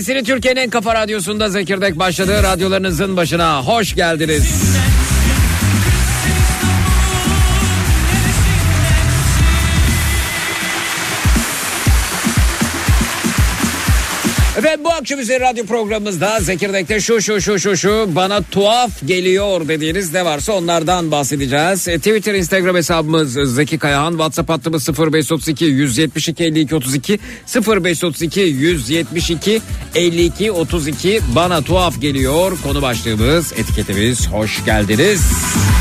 [0.00, 2.42] Sesini Türkiye'nin en kafa radyosunda Zekirdek başladı.
[2.42, 4.76] Radyolarınızın başına hoş geldiniz.
[14.66, 19.68] Efendim bu akşam üzeri radyo programımızda Zekirdek'te şu şu şu şu şu bana tuhaf geliyor
[19.68, 21.88] dediğiniz ne varsa onlardan bahsedeceğiz.
[21.88, 24.10] E, Twitter, Instagram hesabımız Zeki Kayahan.
[24.10, 27.18] WhatsApp hattımız 0532 172 52 32
[27.66, 29.62] 0532 172
[29.94, 32.52] 52 32 bana tuhaf geliyor.
[32.62, 35.20] Konu başlığımız etiketimiz hoş geldiniz.
[35.20, 35.75] Hoş geldiniz.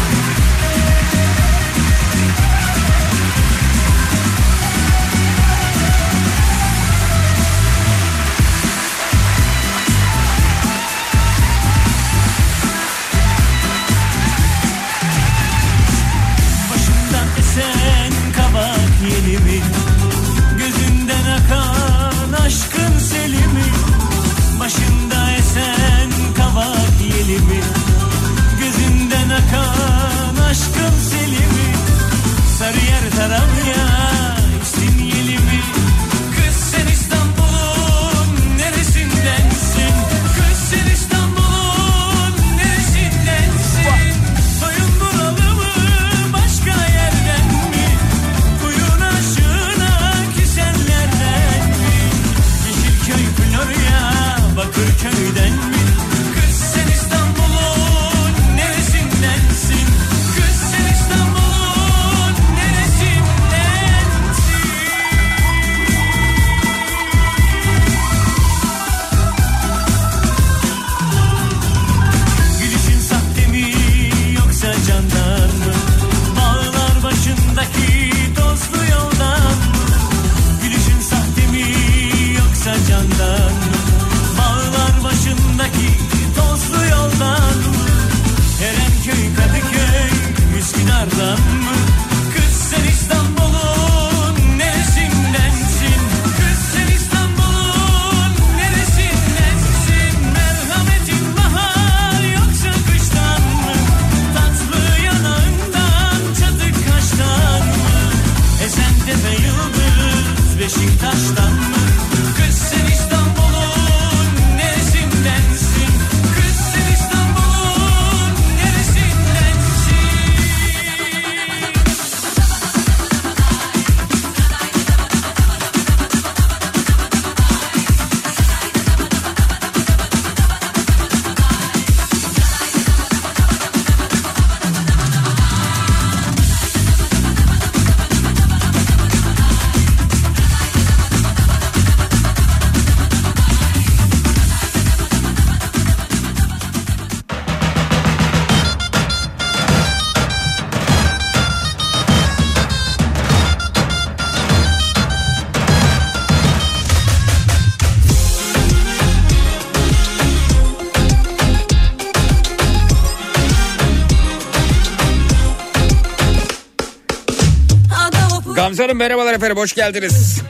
[168.80, 170.42] Hanım merhabalar efendim hoş geldiniz.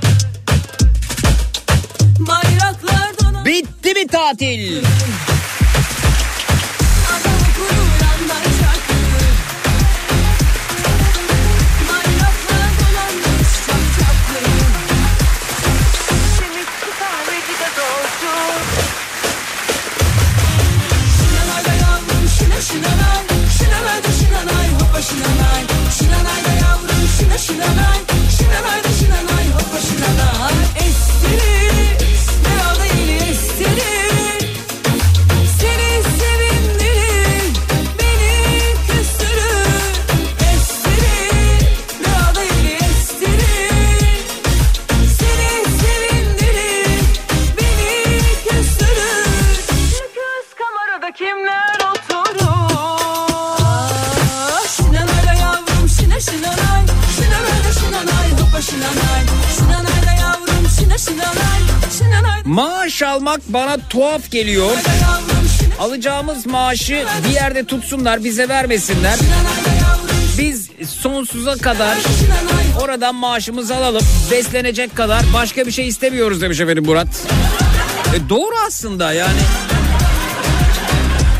[3.46, 4.84] Bitti mi tatil?
[63.90, 64.72] tuhaf geliyor.
[65.80, 69.20] Alacağımız maaşı bir yerde tutsunlar bize vermesinler.
[70.38, 71.98] Biz sonsuza kadar
[72.82, 74.02] oradan maaşımızı alalım.
[74.32, 77.08] Beslenecek kadar başka bir şey istemiyoruz demiş efendim Murat.
[78.16, 79.40] E doğru aslında yani.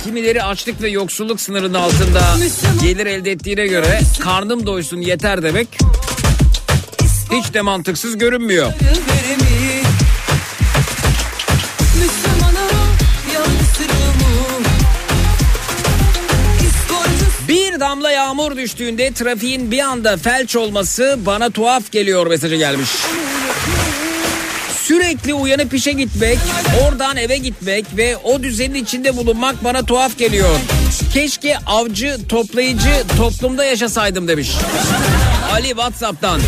[0.04, 2.22] Kimileri açlık ve yoksulluk sınırının altında
[2.84, 5.68] gelir elde ettiğine göre karnım doysun yeter demek
[7.32, 8.74] hiç de mantıksız görünmüyor.
[18.26, 22.90] yağmur düştüğünde trafiğin bir anda felç olması bana tuhaf geliyor mesajı gelmiş.
[24.84, 26.38] Sürekli uyanıp işe gitmek,
[26.84, 30.60] oradan eve gitmek ve o düzenin içinde bulunmak bana tuhaf geliyor.
[31.14, 34.52] Keşke avcı, toplayıcı toplumda yaşasaydım demiş.
[35.52, 36.42] Ali WhatsApp'tan.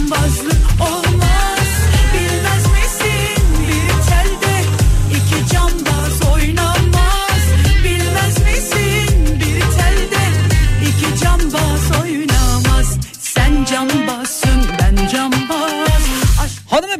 [0.00, 0.59] Aşkta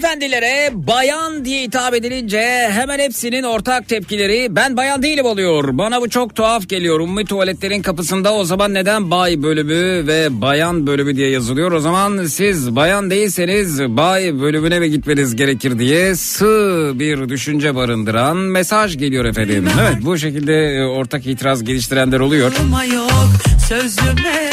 [0.00, 5.78] Hanımefendilere bayan diye hitap edilince hemen hepsinin ortak tepkileri ben bayan değilim oluyor.
[5.78, 7.00] Bana bu çok tuhaf geliyor.
[7.00, 11.73] Umumi tuvaletlerin kapısında o zaman neden bay bölümü ve bayan bölümü diye yazılıyor.
[11.73, 18.37] O zaman siz bayan değilseniz bay bölümüne mi gitmeniz gerekir diye sığ bir düşünce barındıran
[18.37, 19.69] mesaj geliyor efendim.
[19.80, 22.52] Evet bu şekilde e, ortak itiraz geliştirenler oluyor.
[22.92, 23.30] Yok
[23.69, 24.50] sözüme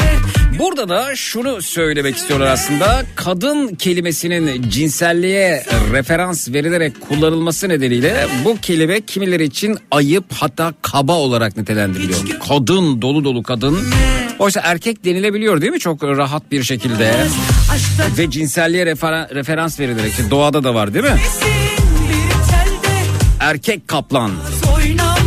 [0.60, 3.06] Burada da şunu söylemek istiyorlar aslında.
[3.16, 11.58] Kadın kelimesinin cinselliğe referans verilerek kullanılması nedeniyle bu kelime kimileri için ayıp hatta kaba olarak
[11.58, 12.20] nitelendiriliyor.
[12.50, 13.78] Kadın dolu dolu kadın.
[14.40, 17.14] Oysa erkek denilebiliyor değil mi çok rahat bir şekilde.
[18.18, 21.18] Ve cinselliğe refera- referans verilerek doğada da var değil mi?
[23.40, 24.32] Erkek kaplan.
[24.78, 25.18] oynamaz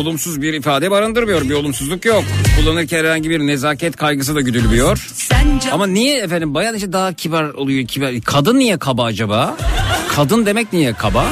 [0.00, 1.42] Olumsuz bir ifade barındırmıyor.
[1.48, 2.24] Bir olumsuzluk yok.
[2.56, 5.08] Kullanırken herhangi bir nezaket kaygısı da güdülmüyor.
[5.14, 8.20] Sen can Ama niye efendim bayan işte daha kibar oluyor kibar.
[8.24, 9.56] Kadın niye kaba acaba?
[10.16, 11.24] Kadın demek niye kaba?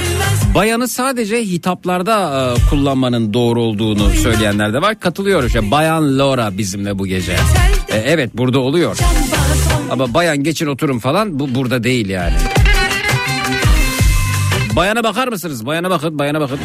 [0.55, 5.01] Bayanı sadece hitaplarda e, kullanmanın doğru olduğunu söyleyenler de var.
[5.01, 5.71] Katılıyor işte.
[5.71, 7.33] Bayan Laura bizimle bu gece.
[7.89, 8.99] E, evet burada oluyor.
[9.91, 12.37] Ama bayan geçin oturun falan bu burada değil yani.
[14.77, 15.67] Bayana bakar mısınız?
[15.67, 16.59] Bayana bakın, bayana bakın.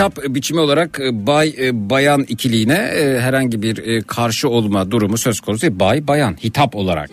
[0.00, 5.40] Hitap biçimi olarak e, bay e, bayan ikiliğine e, herhangi bir karşı olma durumu söz
[5.40, 5.78] konusu değil.
[5.78, 7.10] Bay bayan hitap olarak.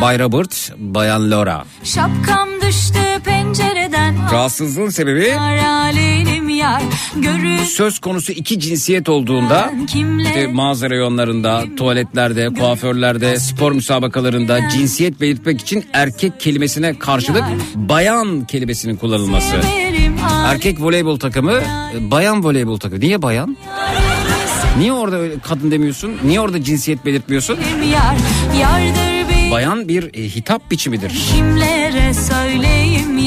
[0.00, 1.64] Bay Robert, bayan Laura.
[1.84, 6.82] Şapkam düştü pencereden Rahatsızlığın sebebi Aleylim yar
[7.16, 9.72] Görür Söz konusu iki cinsiyet olduğunda
[10.18, 18.96] işte mağaza reyonlarında, tuvaletlerde, kuaförlerde, spor müsabakalarında cinsiyet belirtmek için erkek kelimesine karşılık bayan kelimesinin
[18.96, 19.56] kullanılması.
[20.44, 23.00] Erkek voleybol takımı, e, bayan voleybol takımı.
[23.00, 23.56] Niye bayan?
[24.78, 26.18] Niye orada öyle kadın demiyorsun?
[26.24, 27.58] Niye orada cinsiyet belirtmiyorsun?
[29.50, 31.12] Bayan bir e, hitap biçimidir.
[31.34, 32.79] kimlere söyleyeyim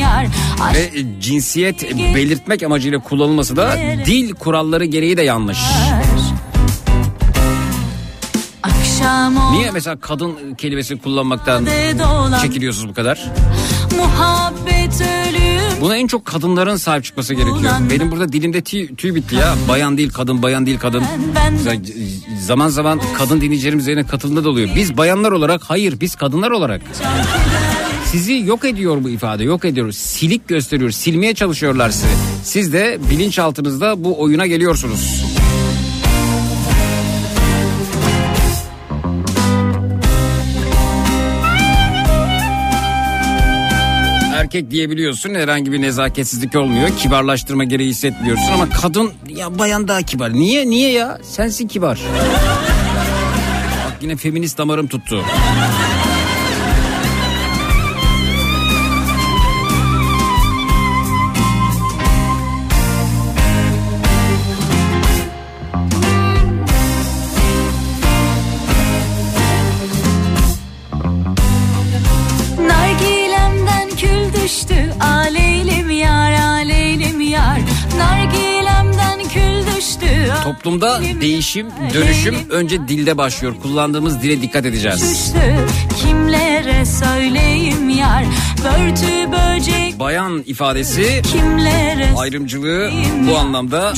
[0.03, 0.27] yar
[0.61, 0.91] Aşk Ve
[1.21, 5.57] cinsiyet belirtmek amacıyla kullanılması da dil kuralları gereği de yanlış.
[9.51, 11.67] Niye mesela kadın kelimesi kullanmaktan
[12.41, 13.31] çekiliyorsunuz bu kadar?
[13.97, 17.73] Muhabbet ölüm Buna en çok kadınların sahip çıkması gerekiyor.
[17.89, 19.55] Benim burada dilimde tüy, tüy bitti ya.
[19.67, 21.03] Bayan değil kadın, bayan değil kadın.
[21.51, 21.81] Mesela
[22.41, 24.69] Zaman zaman kadın dinleyicilerimiz katıldığında da oluyor.
[24.75, 26.81] Biz bayanlar olarak hayır biz kadınlar olarak.
[28.13, 29.91] Sizi yok ediyor bu ifade yok ediyor.
[29.91, 32.07] Silik gösteriyor silmeye çalışıyorlar sizi.
[32.43, 35.23] Siz de bilinçaltınızda bu oyuna geliyorsunuz.
[44.35, 50.33] erkek diyebiliyorsun herhangi bir nezaketsizlik olmuyor kibarlaştırma gereği hissetmiyorsun ama kadın ya bayan daha kibar
[50.33, 51.99] niye niye ya sensin kibar
[53.85, 55.23] bak yine feminist damarım tuttu
[80.43, 83.55] toplumda değişim dönüşüm önce dilde başlıyor.
[83.61, 85.33] Kullandığımız dile dikkat edeceğiz.
[86.01, 88.25] Kimlere söyleyeyim yar?
[88.63, 89.99] Börtü böcek.
[89.99, 92.91] Bayan ifadesi kimlere ayrımcılığı
[93.29, 93.93] bu anlamda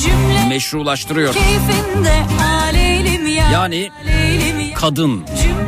[0.48, 1.34] meşrulaştırıyor.
[1.34, 2.14] Keyfinde
[2.62, 3.50] aleylim yar.
[3.52, 3.90] Yani
[4.74, 5.24] kadın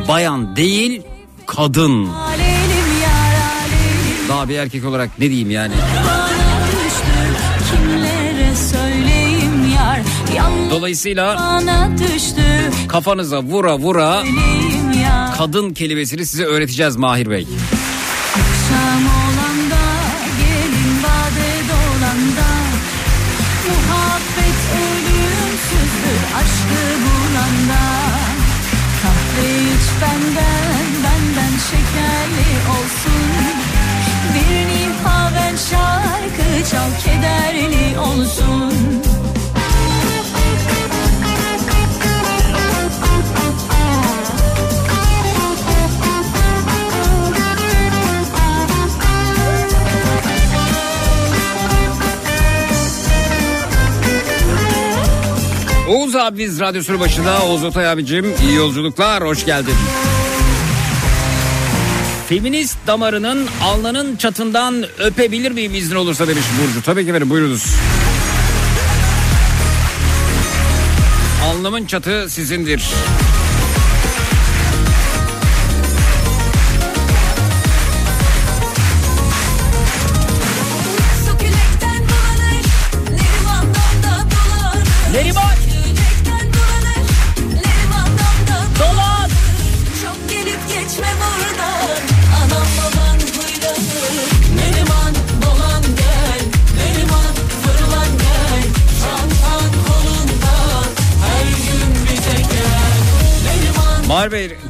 [0.07, 1.01] bayan değil
[1.45, 2.09] kadın.
[4.29, 5.73] daha bir erkek olarak ne diyeyim yani
[10.69, 11.59] Dolayısıyla
[12.87, 14.23] kafanıza vura vura
[15.37, 17.47] kadın kelimesini size öğreteceğiz Mahir Bey.
[30.01, 33.23] Benden benden şekerli olsun.
[34.33, 38.88] Bir nihaven şarkı çal kederli olsun
[56.09, 57.43] Oğuz abimiz radyosunu başında.
[57.43, 59.73] Oğuz Otay abicim iyi yolculuklar hoş geldin.
[62.29, 66.85] Feminist damarının alnının çatından öpebilir miyim izin olursa demiş Burcu.
[66.85, 67.75] Tabii ki efendim buyurunuz.
[71.43, 72.83] Alnımın çatı sizindir.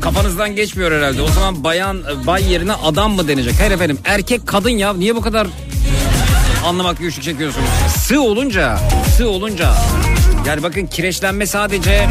[0.10, 1.22] Kafanızdan geçmiyor herhalde.
[1.22, 3.60] O zaman bayan e, bay yerine adam mı denecek?
[3.60, 5.48] Hayır efendim erkek kadın ya niye bu kadar
[6.65, 7.67] anlamak güçlük çekiyorsunuz?
[7.98, 8.80] Sığ olunca,
[9.17, 9.74] sığ olunca.
[10.48, 12.08] Yani bakın kireçlenme sadece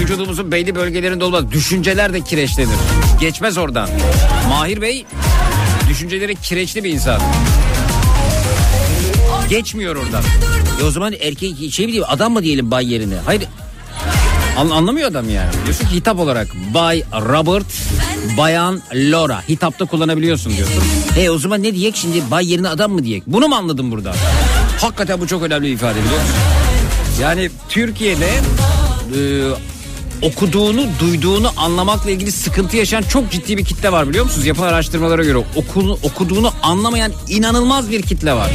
[0.00, 1.52] vücudumuzun belli bölgelerinde olmaz.
[1.52, 2.76] Düşünceler de kireçlenir.
[3.20, 3.88] Geçmez oradan.
[4.48, 5.06] Mahir Bey
[5.88, 7.20] düşünceleri kireçli bir insan.
[9.48, 10.22] Geçmiyor oradan.
[10.80, 13.16] E o zaman erkek şey mi diyeyim adam mı diyelim bay yerine?
[13.24, 13.42] Hayır.
[14.56, 15.50] An- anlamıyor adam yani.
[15.64, 17.66] Diyorsun ki hitap olarak Bay Robert,
[18.38, 19.42] Bayan Laura.
[19.48, 20.82] Hitapta kullanabiliyorsun diyorsun.
[21.18, 23.22] E o zaman ne diyek şimdi bay yerine adam mı diyek?
[23.26, 24.14] Bunu mu anladın burada?
[24.80, 26.34] Hakikaten bu çok önemli bir ifade biliyor musun?
[27.20, 28.28] Yani Türkiye'de
[29.16, 29.20] e,
[30.26, 34.46] okuduğunu, duyduğunu anlamakla ilgili sıkıntı yaşayan çok ciddi bir kitle var biliyor musunuz?
[34.46, 38.50] Yapılan araştırmalara göre okulu, okuduğunu anlamayan inanılmaz bir kitle var.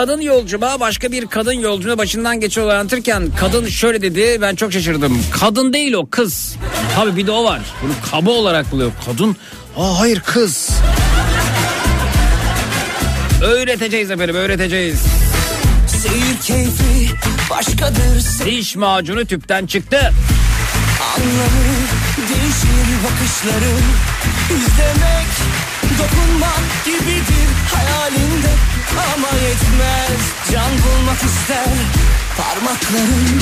[0.00, 5.22] Kadın yolcuma başka bir kadın yolcuna başından olayı anlatırken kadın şöyle dedi ben çok şaşırdım.
[5.40, 6.56] Kadın değil o kız.
[6.94, 7.60] Tabii bir de o var.
[7.82, 8.92] Bunu kaba olarak buluyor.
[9.06, 9.36] Kadın
[9.76, 10.70] aa hayır kız.
[13.42, 15.00] Öğreteceğiz efendim öğreteceğiz.
[15.88, 17.14] Seyir keyfi
[17.50, 20.12] başkadır Diş macunu tüpten çıktı.
[21.16, 21.76] Anlamı
[22.28, 23.82] değişir bakışların
[24.46, 25.26] İzlemek,
[25.98, 30.20] dokunmak gibidir hayalinde Ama yetmez.
[30.52, 31.74] Can bulmak ister.
[32.38, 33.40] Parmakların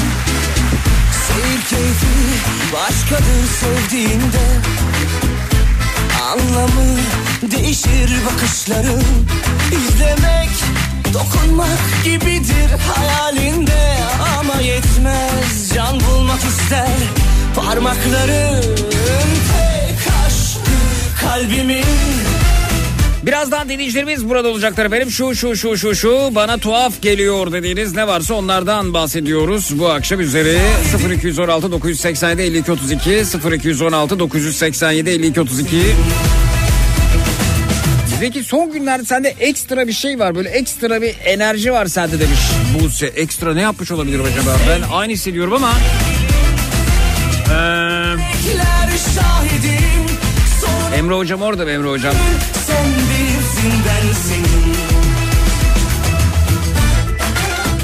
[1.28, 2.14] Seyir keyfi
[2.72, 4.46] başkadır sevdiğinde.
[6.32, 6.98] Anlamı
[7.42, 9.02] değişir bakışların.
[9.72, 10.50] İzlemek,
[11.14, 13.98] dokunmak gibidir hayalinde.
[14.38, 15.74] Ama yetmez.
[15.74, 16.88] Can bulmak ister.
[17.56, 18.62] Parmakların
[19.50, 20.78] tek aşkı
[21.20, 22.27] kalbimin
[23.22, 25.10] Birazdan dinleyicilerimiz burada olacaklar efendim.
[25.10, 29.78] Şu şu şu şu şu bana tuhaf geliyor dediğiniz ne varsa onlardan bahsediyoruz.
[29.78, 30.58] Bu akşam üzeri
[31.14, 33.22] 0216 987 52 32
[33.54, 35.82] 0216 987 52 32
[38.20, 42.38] Zeki son günlerde sende ekstra bir şey var böyle ekstra bir enerji var sende demiş.
[42.80, 44.56] Buse ekstra ne yapmış olabilir acaba?
[44.68, 45.72] Ben aynı hissediyorum ama
[47.50, 48.16] Ee,
[50.96, 52.14] Emre hocam orada mı Emre hocam?
[52.66, 54.58] sen bilirsin ben senin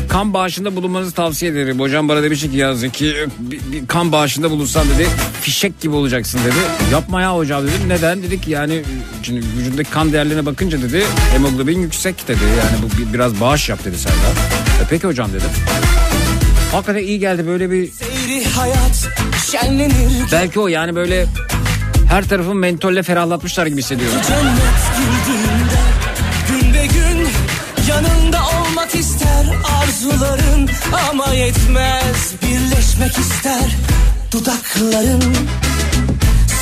[0.08, 1.80] kan bağışında bulunmanızı tavsiye ederim.
[1.80, 5.08] Hocam bana demiş ki ya Zeki bir, bir kan bağışında bulunsan dedi
[5.42, 6.54] fişek gibi olacaksın dedi.
[6.92, 7.88] Yapma ya hocam dedim.
[7.88, 8.22] Neden?
[8.22, 8.82] Dedik yani
[9.22, 12.40] şimdi vücudundaki kan değerlerine bakınca dedi hemoglobin yüksek dedi.
[12.58, 14.18] Yani bu bir- biraz bağış yap dedi Serdar.
[14.82, 15.48] E peki hocam dedim.
[16.72, 19.08] Hakikaten iyi geldi böyle bir Seyri hayat
[20.32, 21.26] belki o yani böyle
[22.14, 24.18] her tarafın mentolle ferahlatmışlar gibi hissediyorum.
[26.48, 27.28] Gün be gün
[27.88, 29.46] yanında olmak ister
[29.80, 30.68] arzuların
[31.10, 33.76] Ama yetmez birleşmek ister
[34.32, 35.34] dudakların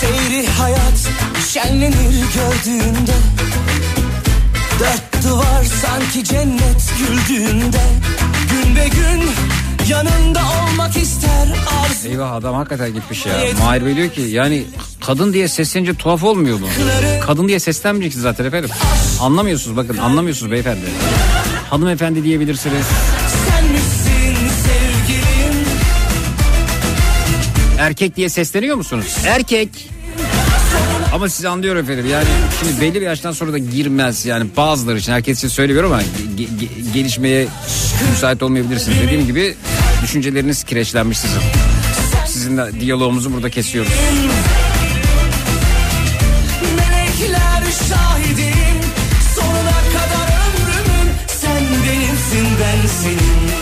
[0.01, 1.09] Seyri hayat
[1.49, 3.15] şenlenir gördüğünde
[4.81, 7.83] Dört duvar sanki cennet güldüğünde
[8.51, 9.31] Gün be gün
[9.89, 11.49] yanında olmak ister
[11.85, 13.33] arzu Eyvah adam hakikaten gitmiş ya.
[13.59, 14.65] Mahir Bey diyor ki yani
[15.01, 16.67] kadın diye seslenince tuhaf olmuyor mu?
[17.27, 18.71] Kadın diye seslenmeyeceksiniz zaten efendim.
[19.21, 20.81] Anlamıyorsunuz bakın anlamıyorsunuz beyefendi.
[21.71, 22.87] Hanımefendi diyebilirsiniz.
[27.79, 29.17] Erkek diye sesleniyor musunuz?
[29.27, 29.69] Erkek.
[31.15, 32.25] Ama sizi anlıyorum efendim yani
[32.61, 36.49] şimdi belli bir yaştan sonra da girmez yani bazıları için herkes için söylemiyorum ama ge-
[36.61, 37.49] ge- gelişmeye
[38.11, 38.99] müsait olmayabilirsiniz.
[39.01, 39.55] Dediğim gibi
[40.03, 41.41] düşünceleriniz kireçlenmiş sizin.
[42.27, 43.93] Sizinle diyalogumuzu burada kesiyoruz.
[46.77, 48.81] Melekler şahidim
[49.35, 53.53] Sonuna kadar ömrümün Sen benimsin ben senin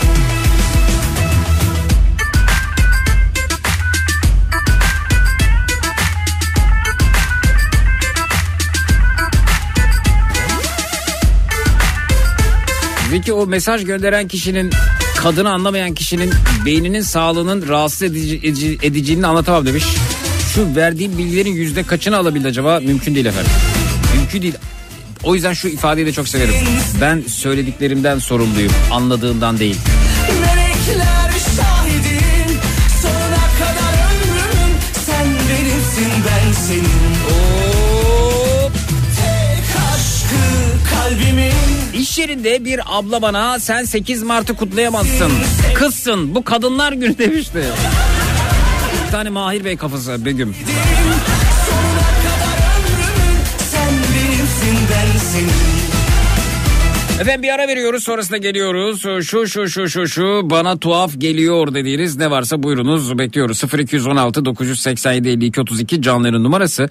[13.10, 14.70] Peki o mesaj gönderen kişinin
[15.22, 16.30] kadını anlamayan kişinin
[16.66, 19.84] beyninin sağlığının rahatsız edici, edici- ediciliğini anlatamam demiş.
[20.54, 22.80] Şu verdiğim bilgilerin yüzde kaçını alabildi acaba?
[22.80, 23.50] Mümkün değil efendim.
[24.16, 24.54] Mümkün değil.
[25.22, 26.54] O yüzden şu ifadeyi de çok severim.
[27.00, 28.72] Ben söylediklerimden sorumluyum.
[28.90, 29.76] Anladığımdan değil.
[42.10, 45.32] İş yerinde bir abla bana sen 8 Mart'ı kutlayamazsın.
[45.74, 47.64] Kızsın bu kadınlar günü demişti.
[49.06, 50.54] Bir tane Mahir Bey kafası Begüm.
[51.66, 53.38] Sonuna kadar ömrümün
[53.70, 55.79] Sen benimsin ben senin
[57.20, 59.02] Efendim bir ara veriyoruz sonrasında geliyoruz.
[59.02, 63.62] Şu şu şu şu şu bana tuhaf geliyor dediğiniz ne varsa buyurunuz bekliyoruz.
[63.78, 66.88] 0216 987 52 32 canların numarası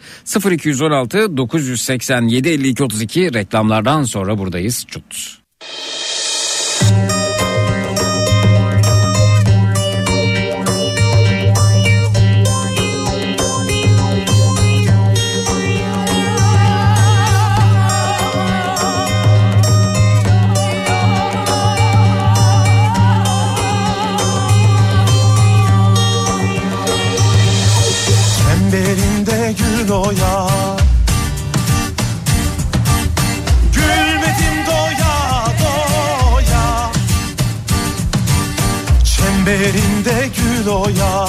[0.52, 4.86] 0216 987 52 32 reklamlardan sonra buradayız.
[4.88, 5.39] Çut.
[39.49, 41.27] Çemberinde gül oya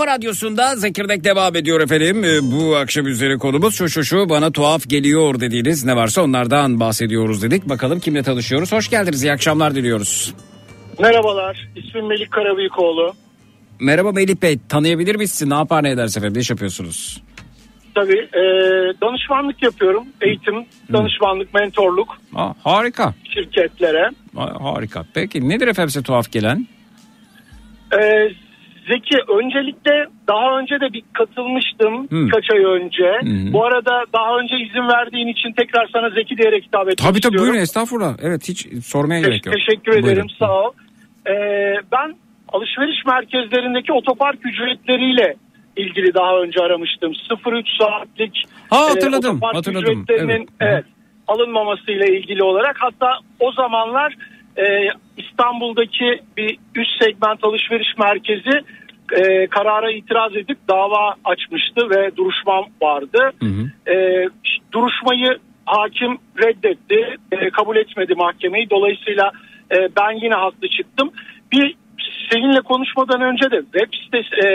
[0.00, 2.24] kafa radyosunda Zekirdek devam ediyor efendim.
[2.24, 6.80] Ee, Bu akşam üzeri konumuz şu şu şu bana tuhaf geliyor dediğiniz ne varsa onlardan
[6.80, 7.68] bahsediyoruz dedik.
[7.68, 8.72] Bakalım kimle tanışıyoruz.
[8.72, 9.22] Hoş geldiniz.
[9.24, 10.34] İyi akşamlar diliyoruz.
[10.98, 13.14] Merhabalar, ismim Melik Karabıyıkoğlu.
[13.80, 14.58] Merhaba Melih Bey.
[14.68, 15.50] Tanıyabilir miyiz sizi?
[15.50, 16.36] Ne yapar ne ederse efendim?
[16.36, 17.22] Ne iş yapıyorsunuz?
[17.94, 18.42] Tabii e,
[19.02, 20.04] danışmanlık yapıyorum.
[20.20, 20.54] Eğitim,
[20.92, 23.14] danışmanlık, mentorluk Aa, harika.
[23.34, 24.10] şirketlere.
[24.36, 25.04] Ha- Harika.
[25.14, 26.66] Peki nedir efendim size tuhaf gelen?
[28.02, 28.28] E,
[28.90, 32.28] Zeki öncelikle daha önce de bir katılmıştım Hı.
[32.28, 33.04] kaç ay önce.
[33.22, 33.52] Hı.
[33.52, 37.18] Bu arada daha önce izin verdiğin için tekrar sana Zeki diyerek hitap etmek Tabii tabii
[37.18, 37.40] istiyorum.
[37.40, 38.16] buyurun estağfurullah.
[38.22, 39.54] Evet hiç sormaya gerek yok.
[39.54, 40.30] Teşekkür ederim Buyurun.
[40.38, 40.72] sağ ol.
[41.26, 41.34] E,
[41.92, 42.14] ben
[42.48, 45.34] alışveriş merkezlerindeki otopark ücretleriyle
[45.76, 47.12] ilgili daha önce aramıştım.
[47.12, 50.02] 0-3 saatlik Ha, e, hatırladım, otopark hatırladım.
[50.02, 50.72] ücretlerinin Evet.
[50.74, 50.84] evet,
[51.28, 54.14] alınmamasıyla ilgili olarak hatta o zamanlar
[54.58, 54.64] e,
[55.16, 58.60] İstanbul'daki bir üst segment alışveriş merkezi
[59.12, 63.30] e, karara itiraz edip dava açmıştı ve duruşmam vardı.
[63.86, 63.94] E,
[64.44, 68.70] ş- duruşmayı hakim reddetti, e, kabul etmedi mahkemeyi.
[68.70, 69.30] Dolayısıyla
[69.72, 71.10] e, ben yine haklı çıktım.
[71.52, 71.74] Bir
[72.32, 74.48] seninle konuşmadan önce de web sitesi e,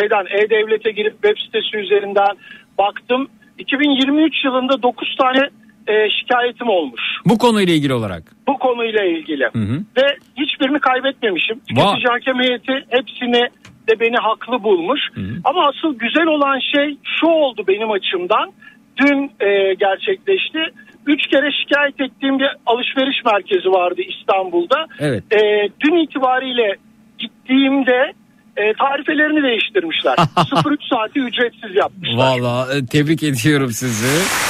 [0.00, 2.36] şeyden e-devlete girip web sitesi üzerinden
[2.78, 3.28] baktım.
[3.58, 5.48] 2023 yılında 9 tane
[5.88, 8.22] e, şikayetim olmuş Bu konuyla ilgili olarak.
[8.48, 9.44] bu konuyla ilgili.
[9.44, 9.78] hı.
[9.96, 11.60] Ve hiçbirini kaybetmemişim.
[11.68, 13.48] Tüketici hakem heyeti hepsini
[13.88, 15.00] de beni haklı bulmuş.
[15.44, 18.52] Ama asıl güzel olan şey şu oldu benim açımdan.
[18.96, 20.58] Dün e, gerçekleşti.
[21.06, 24.86] Üç kere şikayet ettiğim bir alışveriş merkezi vardı İstanbul'da.
[24.98, 25.24] Evet.
[25.32, 26.76] E, dün itibariyle
[27.18, 28.12] gittiğimde
[28.56, 30.16] e, tarifelerini değiştirmişler.
[30.66, 32.16] 03 saati ücretsiz yapmışlar.
[32.16, 34.42] Valla e, tebrik ediyorum sizi.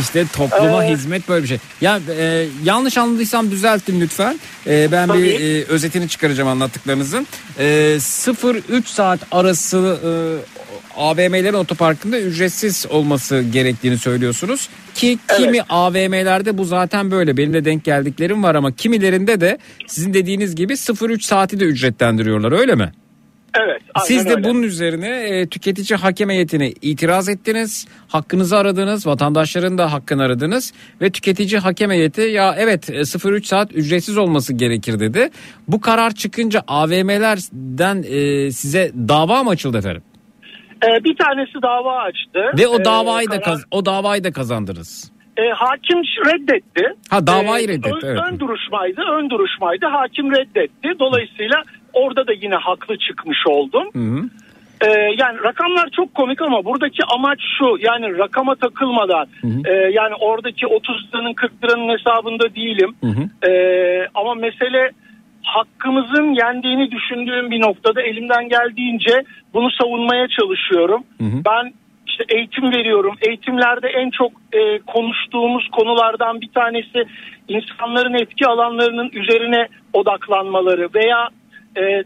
[0.00, 1.58] İşte topluma Ee, hizmet böyle bir şey.
[1.80, 4.40] Ya e, yanlış anladıysam düzeltin lütfen.
[4.66, 5.22] E, ben Tabii.
[5.22, 7.26] bir e, özetini çıkaracağım anlattıklarınızın.
[7.58, 7.64] E,
[7.98, 10.10] 0-3 saat arası e,
[10.96, 14.68] AVM'lerin otoparkında ücretsiz olması gerektiğini söylüyorsunuz.
[14.94, 17.36] Ki kimi AVM'lerde bu zaten böyle.
[17.36, 22.52] Benim de denk geldiklerim var ama kimilerinde de sizin dediğiniz gibi 0-3 saati de ücretlendiriyorlar
[22.52, 22.92] öyle mi?
[23.64, 23.82] Evet.
[24.04, 24.44] Siz de öyle.
[24.44, 27.88] bunun üzerine e, tüketici hakem heyetine itiraz ettiniz.
[28.08, 29.06] Hakkınızı aradınız.
[29.06, 30.72] Vatandaşların da hakkını aradınız.
[31.00, 35.30] Ve tüketici hakem heyeti ya evet e, 0-3 saat ücretsiz olması gerekir dedi.
[35.68, 40.02] Bu karar çıkınca AVM'lerden e, size dava mı açıldı efendim?
[40.84, 42.58] E, bir tanesi dava açtı.
[42.58, 45.12] Ve o E, davayı da karar- o davayı da kazandınız.
[45.36, 46.84] E, hakim reddetti.
[47.10, 48.20] Ha, davayı E, reddetti, Ön, evet.
[48.32, 49.86] ön duruşmaydı, ön duruşmaydı.
[49.86, 50.88] Hakim reddetti.
[50.98, 51.62] Dolayısıyla
[51.96, 53.84] orada da yine haklı çıkmış oldum.
[53.92, 54.28] Hı hı.
[54.80, 57.76] E, yani rakamlar çok komik ama buradaki amaç şu.
[57.80, 59.26] Yani rakama takılmadan.
[59.64, 62.94] e, yani oradaki 30 liranın 40 liranın hesabında değilim.
[63.48, 63.52] E,
[64.14, 64.90] ama mesele
[65.44, 69.22] hakkımızın yendiğini düşündüğüm bir noktada elimden geldiğince
[69.54, 71.04] bunu savunmaya çalışıyorum.
[71.20, 71.72] Ben
[72.08, 73.14] işte eğitim veriyorum.
[73.28, 77.04] Eğitimlerde en çok e, konuştuğumuz konulardan bir tanesi
[77.48, 81.28] insanların etki alanlarının üzerine odaklanmaları veya
[81.76, 82.04] e,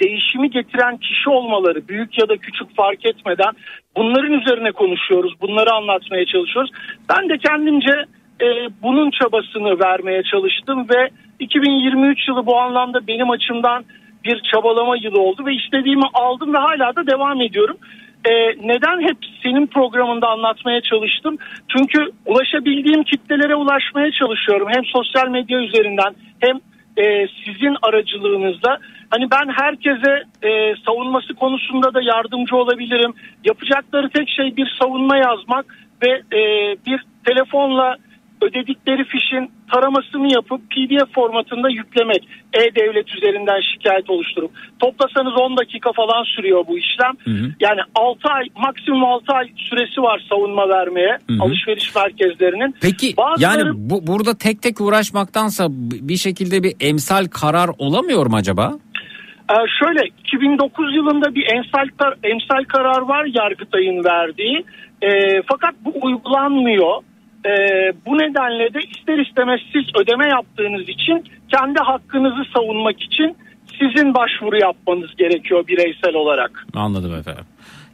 [0.00, 3.52] değişimi getiren kişi olmaları büyük ya da küçük fark etmeden
[3.96, 5.32] bunların üzerine konuşuyoruz.
[5.40, 6.70] Bunları anlatmaya çalışıyoruz.
[7.10, 8.04] Ben de kendimce
[8.40, 8.46] e,
[8.82, 13.84] bunun çabasını vermeye çalıştım ve 2023 yılı bu anlamda benim açımdan
[14.24, 17.76] bir çabalama yılı oldu ve istediğimi aldım ve hala da devam ediyorum.
[18.24, 18.32] E,
[18.68, 21.36] neden hep senin programında anlatmaya çalıştım?
[21.76, 24.68] Çünkü ulaşabildiğim kitlelere ulaşmaya çalışıyorum.
[24.74, 26.60] Hem sosyal medya üzerinden hem
[26.98, 28.78] e, sizin aracılığınızda.
[29.10, 33.12] Hani ben herkese e, savunması konusunda da yardımcı olabilirim.
[33.44, 35.66] Yapacakları tek şey bir savunma yazmak
[36.02, 36.40] ve e,
[36.86, 37.96] bir telefonla
[38.42, 42.28] ödedikleri fişin taramasını yapıp PDF formatında yüklemek.
[42.54, 44.50] E-Devlet üzerinden şikayet oluşturup.
[44.80, 47.12] Toplasanız 10 dakika falan sürüyor bu işlem.
[47.60, 52.74] Yani 6 ay maksimum 6 ay süresi var savunma vermeye alışveriş merkezlerinin.
[52.82, 55.66] Peki Bazıları- yani bu, burada tek tek uğraşmaktansa
[56.08, 58.72] bir şekilde bir emsal karar olamıyor mu acaba?
[59.50, 61.88] Ee, şöyle 2009 yılında bir emsal,
[62.24, 64.64] emsal karar var Yargıtay'ın verdiği.
[65.02, 65.08] Ee,
[65.46, 67.02] fakat bu uygulanmıyor.
[67.46, 67.52] E,
[68.06, 73.36] bu nedenle de ister istemez siz ödeme yaptığınız için kendi hakkınızı savunmak için
[73.80, 76.66] sizin başvuru yapmanız gerekiyor bireysel olarak.
[76.74, 77.44] Anladım efendim.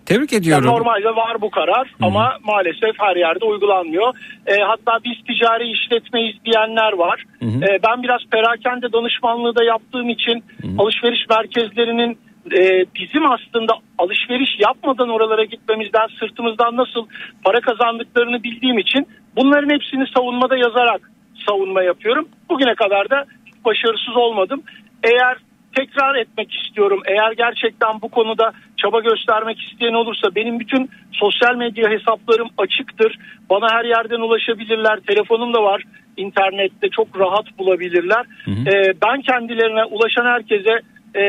[0.06, 0.66] Tebrik Yani ediyorum.
[0.66, 4.14] normalde var bu karar ama maalesef her yerde uygulanmıyor.
[4.46, 7.24] E, hatta biz ticari işletmeyiz diyenler var.
[7.42, 10.44] E, ben biraz perakende danışmanlığı da yaptığım için
[10.78, 12.18] alışveriş merkezlerinin
[12.52, 17.06] e, bizim aslında alışveriş yapmadan oralara gitmemizden sırtımızdan nasıl
[17.44, 21.10] para kazandıklarını bildiğim için bunların hepsini savunmada yazarak
[21.48, 22.28] savunma yapıyorum.
[22.48, 23.24] Bugüne kadar da
[23.64, 24.62] başarısız olmadım.
[25.02, 25.38] Eğer
[25.76, 27.00] tekrar etmek istiyorum.
[27.06, 33.18] Eğer gerçekten bu konuda çaba göstermek isteyen olursa benim bütün sosyal medya hesaplarım açıktır.
[33.50, 35.00] Bana her yerden ulaşabilirler.
[35.00, 35.82] Telefonum da var.
[36.16, 38.26] İnternette çok rahat bulabilirler.
[38.66, 40.80] Ee, ben kendilerine ulaşan herkese
[41.14, 41.22] e,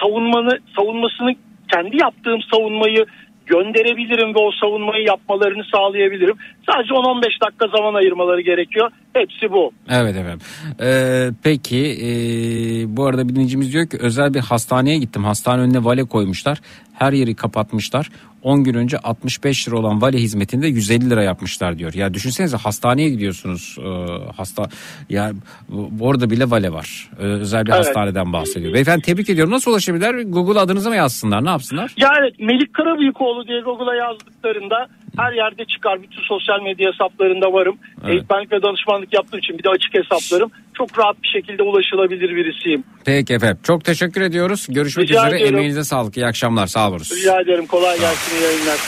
[0.00, 1.34] savunmanı savunmasını
[1.72, 3.04] kendi yaptığım savunmayı
[3.46, 6.36] gönderebilirim ve o savunmayı yapmalarını sağlayabilirim.
[6.70, 8.90] Sadece 10-15 dakika zaman ayırmaları gerekiyor.
[9.12, 9.72] Hepsi bu.
[9.90, 10.40] Evet efendim.
[10.82, 12.08] Ee, peki ee,
[12.96, 15.24] bu arada bir dinleyicimiz diyor ki özel bir hastaneye gittim.
[15.24, 16.58] Hastane önüne vale koymuşlar.
[16.94, 18.08] Her yeri kapatmışlar.
[18.44, 21.94] 10 gün önce 65 lira olan vale hizmetinde 150 lira yapmışlar diyor.
[21.94, 23.76] Ya düşünsenize hastaneye gidiyorsunuz.
[23.80, 23.84] Ee,
[24.36, 24.68] hasta
[25.10, 25.32] ya
[26.00, 27.10] orada bile vale var.
[27.18, 27.78] Özel bir Evet.
[27.80, 28.74] hastaneden bahsediyor.
[28.74, 29.52] Beyefendi tebrik ediyorum.
[29.52, 30.14] Nasıl ulaşabilirler?
[30.22, 31.44] Google adınızı mı yazsınlar?
[31.44, 31.94] Ne yapsınlar?
[31.96, 34.86] Ya evet Melik Karabıyıkoğlu diye Google'a yazdıklarında
[35.18, 36.02] her yerde çıkar.
[36.02, 37.78] Bütün sosyal medya hesaplarında varım.
[38.04, 38.10] Evet.
[38.12, 40.50] Eğitmenlik ve danışmanlık yaptığım için bir de açık hesaplarım.
[40.78, 42.84] Çok rahat bir şekilde ulaşılabilir birisiyim.
[43.04, 43.58] Peki efendim.
[43.62, 44.66] Çok teşekkür ediyoruz.
[44.68, 45.36] Görüşmek Rica üzere.
[45.36, 45.54] ediyorum.
[45.56, 46.16] Emeğinize sağlık.
[46.16, 46.66] İyi akşamlar.
[46.66, 46.98] Sağ olun.
[46.98, 48.78] Rica ederim kolay gelsin iyi yayınlar.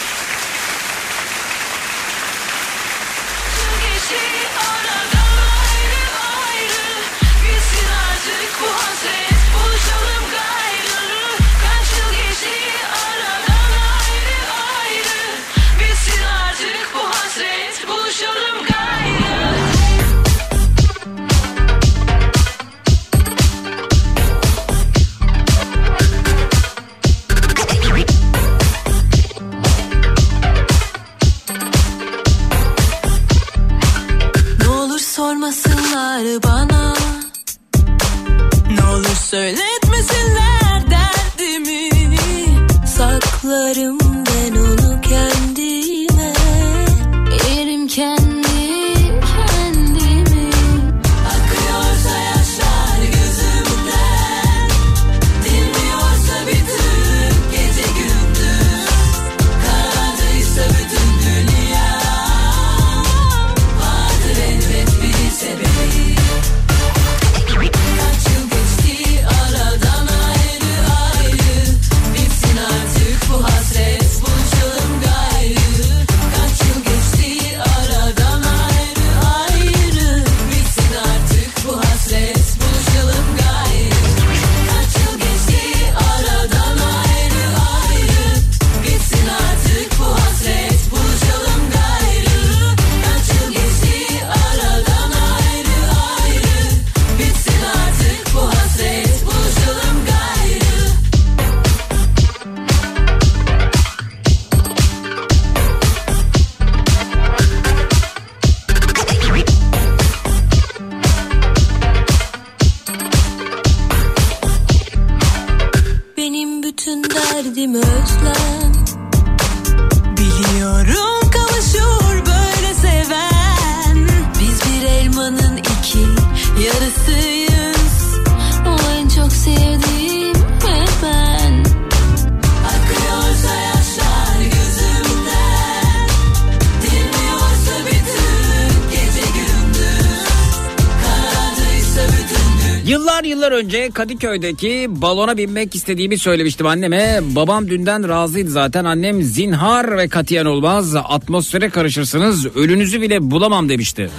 [143.66, 147.20] Önce Kadıköy'deki balona binmek istediğimi söylemiştim anneme.
[147.22, 148.84] Babam dünden razıydı zaten.
[148.84, 150.94] Annem zinhar ve katiyen olmaz.
[150.96, 154.10] Atmosfere karışırsınız ölünüzü bile bulamam demişti.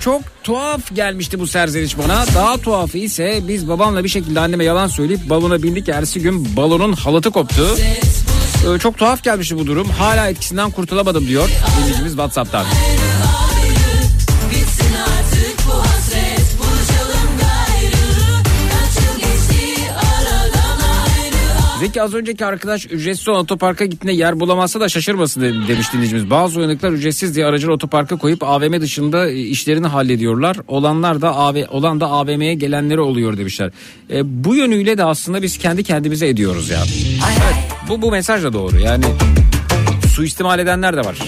[0.00, 2.24] Çok tuhaf gelmişti bu serzeniş bana.
[2.34, 5.88] Daha tuhafı ise biz babamla bir şekilde anneme yalan söyleyip balona bindik.
[5.88, 7.76] Ertesi gün balonun halatı koptu.
[7.78, 9.88] Ee, çok tuhaf gelmişti bu durum.
[9.88, 12.66] Hala etkisinden kurtulamadım diyor dinleyicimiz WhatsApp'tan.
[21.84, 26.30] Zeki az önceki arkadaş ücretsiz olan otoparka gittiğinde yer bulamazsa da şaşırmasın de- demiş dinleyicimiz.
[26.30, 30.56] Bazı uyanıklar ücretsiz diye aracını otoparka koyup AVM dışında e, işlerini hallediyorlar.
[30.68, 33.70] Olanlar da AV, olan da AVM'ye gelenleri oluyor demişler.
[34.10, 36.82] E, bu yönüyle de aslında biz kendi kendimize ediyoruz ya.
[37.32, 37.56] Evet,
[37.88, 38.80] bu bu mesaj da doğru.
[38.80, 39.04] Yani
[40.14, 41.18] suistimal edenler de var.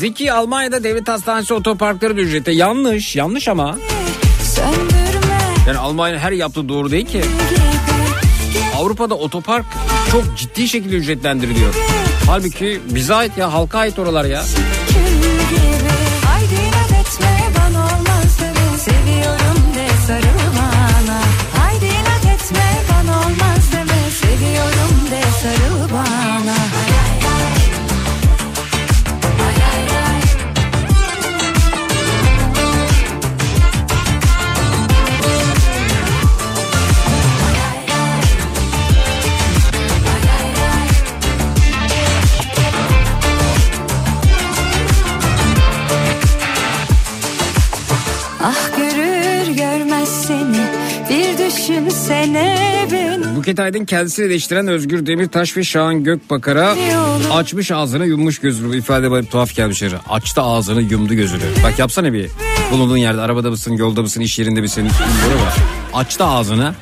[0.00, 2.52] Zeki Almanya'da devlet hastanesi otoparkları da ücrete.
[2.52, 3.16] Yanlış.
[3.16, 3.78] Yanlış ama.
[5.66, 7.22] Yani Almanya'nın her yaptığı doğru değil ki.
[8.76, 9.66] Avrupa'da otopark
[10.12, 11.74] çok ciddi şekilde ücretlendiriliyor.
[12.26, 14.42] Halbuki bize ait ya halka ait oralar ya.
[53.50, 56.76] Buket Aydın kendisini eleştiren Özgür Demirtaş ve Şahan Gökbakar'a
[57.32, 58.68] açmış ağzını yummuş gözünü.
[58.68, 59.82] Bu ifade bana tuhaf gelmiş.
[59.82, 59.96] yere.
[60.08, 61.42] Açtı ağzını yumdu gözünü.
[61.64, 62.30] Bak yapsana bir
[62.72, 64.88] bulunduğun yerde arabada mısın yolda mısın iş yerinde misin?
[65.94, 66.74] Açtı ağzını.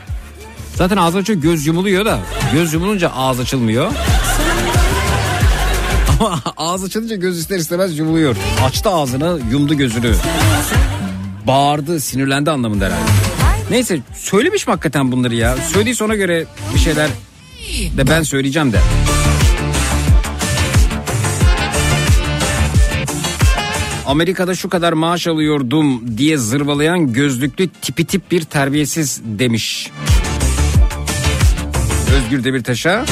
[0.75, 2.19] Zaten ağız açıyor göz yumuluyor da
[2.53, 3.93] göz yumulunca ağız açılmıyor.
[6.21, 8.37] Ama ağız açılınca göz ister istemez yumuluyor.
[8.65, 10.15] Açtı ağzını yumdu gözünü.
[11.47, 13.28] Bağırdı sinirlendi anlamında herhalde.
[13.71, 15.57] Neyse söylemiş mi hakikaten bunları ya?
[15.57, 17.11] Söyleyse ona göre bir şeyler
[17.97, 18.79] de ben söyleyeceğim de.
[24.07, 29.91] Amerika'da şu kadar maaş alıyordum diye zırvalayan gözlüklü tipi tip bir terbiyesiz demiş.
[32.17, 33.05] Özgür Demirtaş'a.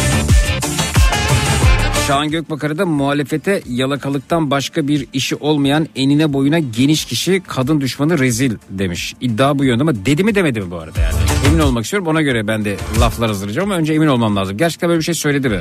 [2.06, 8.18] Şahan Gökbakar'a da muhalefete yalakalıktan başka bir işi olmayan enine boyuna geniş kişi kadın düşmanı
[8.18, 9.14] rezil demiş.
[9.20, 11.14] İddia bu yönde ama dedi mi demedi mi bu arada yani.
[11.46, 14.56] Emin olmak istiyorum ona göre ben de laflar hazırlayacağım ama önce emin olmam lazım.
[14.56, 15.60] Gerçekten böyle bir şey söyledi mi?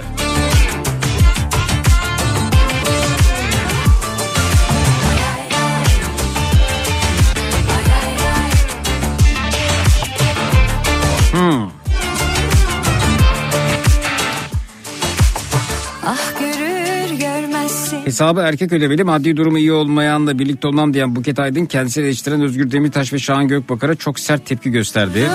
[18.15, 22.71] Hesabı erkek ödemeli maddi durumu iyi olmayanla birlikte olmam diyen Buket Aydın kendisini eleştiren Özgür
[22.71, 25.27] Demirtaş ve Şahan Gökbakar'a çok sert tepki gösterdi.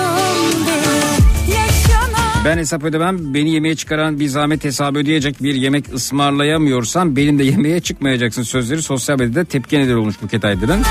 [2.45, 7.43] Ben hesap ödemem beni yemeğe çıkaran bir zahmet hesabı ödeyecek bir yemek ısmarlayamıyorsam benim de
[7.43, 10.81] yemeğe çıkmayacaksın sözleri sosyal medyada tepki neden olmuş Buket Aydın'ın.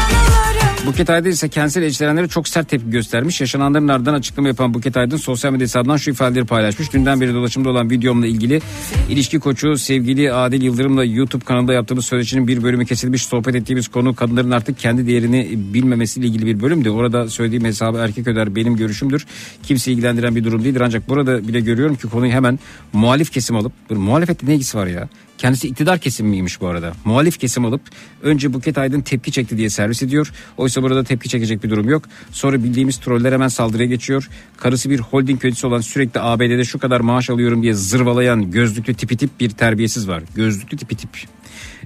[0.86, 3.40] Buket Aydın ise kendisiyle eleştirenlere çok sert tepki göstermiş.
[3.40, 6.92] Yaşananların ardından açıklama yapan Buket Aydın sosyal medya hesabından şu ifadeleri paylaşmış.
[6.92, 8.60] Dünden beri dolaşımda olan videomla ilgili
[9.08, 13.22] ilişki koçu sevgili Adil Yıldırım'la YouTube kanalında yaptığımız söyleşinin bir bölümü kesilmiş.
[13.22, 16.90] Sohbet ettiğimiz konu kadınların artık kendi değerini bilmemesiyle ilgili bir bölümdü.
[16.90, 19.26] Orada söylediğim hesabı erkek öder benim görüşümdür.
[19.62, 20.80] Kimse ilgilendiren bir durum değildir.
[20.80, 22.58] Ancak burada bile görüyorum ki konuyu hemen
[22.92, 25.08] muhalif kesim alıp muhalefette ne ilgisi var ya?
[25.40, 26.92] Kendisi iktidar kesim miymiş bu arada?
[27.04, 27.80] Muhalif kesim alıp
[28.22, 30.32] önce Buket Aydın tepki çekti diye servis ediyor.
[30.56, 32.02] Oysa burada tepki çekecek bir durum yok.
[32.32, 34.28] Sonra bildiğimiz troller hemen saldırıya geçiyor.
[34.56, 39.16] Karısı bir holding yöneticisi olan sürekli ABD'de şu kadar maaş alıyorum diye zırvalayan gözlüklü tipi
[39.16, 40.22] tip bir terbiyesiz var.
[40.34, 41.10] Gözlüklü tipi tip.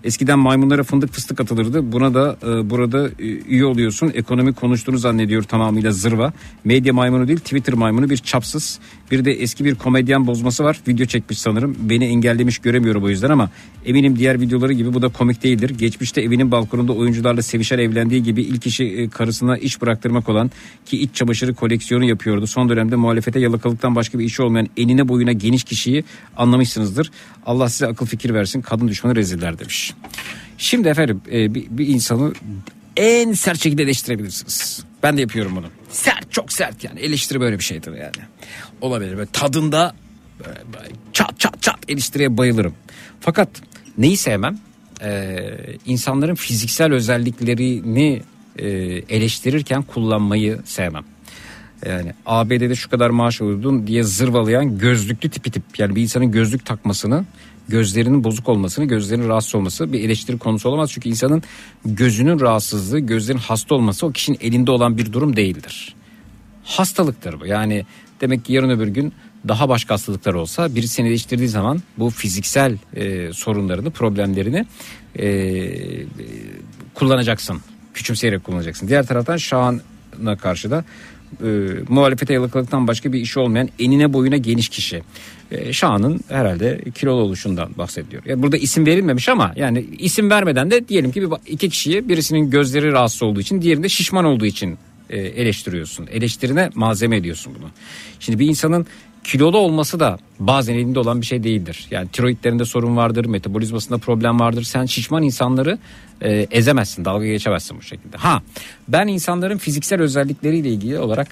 [0.05, 1.92] Eskiden maymunlara fındık fıstık atılırdı.
[1.92, 4.12] Buna da e, burada e, üye oluyorsun.
[4.14, 6.32] Ekonomi konuştuğunu zannediyor tamamıyla zırva.
[6.64, 8.78] Medya maymunu değil Twitter maymunu bir çapsız.
[9.11, 10.80] Bir de eski bir komedyen bozması var.
[10.88, 11.76] Video çekmiş sanırım.
[11.78, 13.50] Beni engellemiş göremiyorum o yüzden ama
[13.86, 15.70] eminim diğer videoları gibi bu da komik değildir.
[15.70, 20.50] Geçmişte evinin balkonunda oyuncularla sevişer evlendiği gibi ilk işi e, karısına iş bıraktırmak olan
[20.86, 22.46] ki iç çamaşırı koleksiyonu yapıyordu.
[22.46, 26.05] Son dönemde muhalefete yalakalıktan başka bir işi olmayan enine boyuna geniş kişiyi
[26.36, 27.11] anlamışsınızdır.
[27.46, 28.61] Allah size akıl fikir versin.
[28.61, 29.94] Kadın düşmanı reziller demiş.
[30.59, 32.32] Şimdi efendim e, bir, insanı
[32.96, 34.84] en sert şekilde eleştirebilirsiniz.
[35.02, 35.66] Ben de yapıyorum bunu.
[35.95, 38.28] Sert çok sert yani eleştiri böyle bir şeydir yani.
[38.80, 39.95] Olabilir böyle tadında
[40.38, 42.74] böyle, böyle çat çat çat eleştiriye bayılırım.
[43.20, 43.49] Fakat
[43.99, 44.59] neyi sevmem?
[45.03, 45.36] Ee,
[45.86, 48.22] insanların fiziksel özelliklerini
[48.59, 48.68] e,
[49.09, 51.05] eleştirirken kullanmayı sevmem.
[51.89, 55.62] Yani ABD'de şu kadar maaş alıyordun diye zırvalayan gözlüklü tipi tip.
[55.78, 57.24] Yani bir insanın gözlük takmasını,
[57.68, 60.91] gözlerinin bozuk olmasını, gözlerinin rahatsız olması bir eleştiri konusu olamaz.
[60.93, 61.43] Çünkü insanın
[61.85, 65.95] gözünün rahatsızlığı, gözlerin hasta olması o kişinin elinde olan bir durum değildir.
[66.64, 67.47] Hastalıktır bu.
[67.47, 67.87] Yani
[68.20, 69.12] demek ki yarın öbür gün
[69.49, 74.66] daha başka hastalıklar olsa biri seni eleştirdiği zaman bu fiziksel e, sorunlarını, problemlerini
[75.18, 75.26] e,
[76.95, 77.61] kullanacaksın.
[77.95, 78.89] Küçümseyerek kullanacaksın.
[78.89, 80.85] Diğer taraftan Şahan'a karşı da
[81.45, 81.49] e,
[81.89, 85.03] muhalefete yalakalıktan başka bir işi olmayan enine boyuna geniş kişi.
[85.51, 88.22] E, Şahan'ın herhalde kilolu oluşundan bahsediliyor.
[88.26, 92.51] Yani burada isim verilmemiş ama yani isim vermeden de diyelim ki bir, iki kişiyi birisinin
[92.51, 94.78] gözleri rahatsız olduğu için diğerinde şişman olduğu için
[95.11, 96.07] e, eleştiriyorsun.
[96.12, 97.70] Eleştirine malzeme ediyorsun bunu.
[98.20, 98.87] Şimdi bir insanın
[99.25, 101.87] kilolu olması da bazen elinde olan bir şey değildir.
[101.91, 104.62] Yani tiroidlerinde sorun vardır, metabolizmasında problem vardır.
[104.62, 105.79] Sen şişman insanları
[106.20, 108.16] e, ezemezsin, dalga geçemezsin bu şekilde.
[108.16, 108.43] Ha
[108.89, 111.29] ben insanların fiziksel özellikleriyle ilgili olarak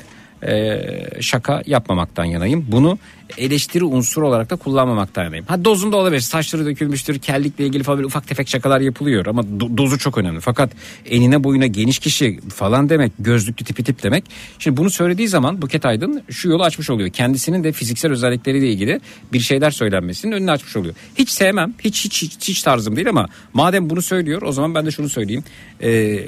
[0.47, 0.81] e,
[1.21, 2.67] şaka yapmamaktan yanayım.
[2.69, 2.99] Bunu
[3.39, 5.45] eleştiri unsuru olarak da kullanmamaktan yanayım.
[5.49, 6.21] Ha dozunda olabilir.
[6.21, 10.41] Saçları dökülmüştür, kellikle ilgili falan ufak tefek şakalar yapılıyor ama do- dozu çok önemli.
[10.41, 10.73] Fakat
[11.07, 14.25] enine boyuna geniş kişi falan demek, gözlüklü tipi tip demek.
[14.59, 17.11] Şimdi bunu söylediği zaman Buket Aydın şu yolu açmış oluyor.
[17.11, 19.01] Kendisinin de fiziksel özellikleriyle ilgili
[19.33, 20.95] bir şeyler söylenmesinin önünü açmış oluyor.
[21.19, 24.87] Hiç sevmem, hiç hiç hiç, hiç tarzım değil ama madem bunu söylüyor o zaman ben
[24.87, 25.45] de şunu söyleyeyim.
[25.83, 26.19] Ee,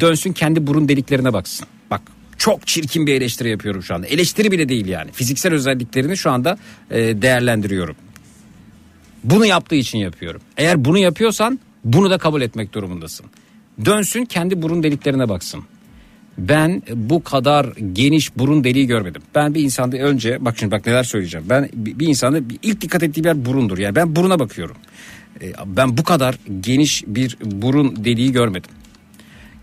[0.00, 1.66] dönsün kendi burun deliklerine baksın.
[1.90, 2.02] Bak
[2.44, 4.06] çok çirkin bir eleştiri yapıyorum şu anda.
[4.06, 5.12] Eleştiri bile değil yani.
[5.12, 6.58] Fiziksel özelliklerini şu anda
[6.90, 7.96] e, değerlendiriyorum.
[9.24, 10.40] Bunu yaptığı için yapıyorum.
[10.56, 13.26] Eğer bunu yapıyorsan bunu da kabul etmek durumundasın.
[13.84, 15.64] Dönsün kendi burun deliklerine baksın.
[16.38, 19.22] Ben bu kadar geniş burun deliği görmedim.
[19.34, 21.46] Ben bir insanda önce bak şimdi bak neler söyleyeceğim.
[21.50, 23.78] Ben bir insanda ilk dikkat ettiği yer burundur.
[23.78, 24.76] Yani ben buruna bakıyorum.
[25.42, 28.70] E, Ben bu kadar geniş bir burun deliği görmedim.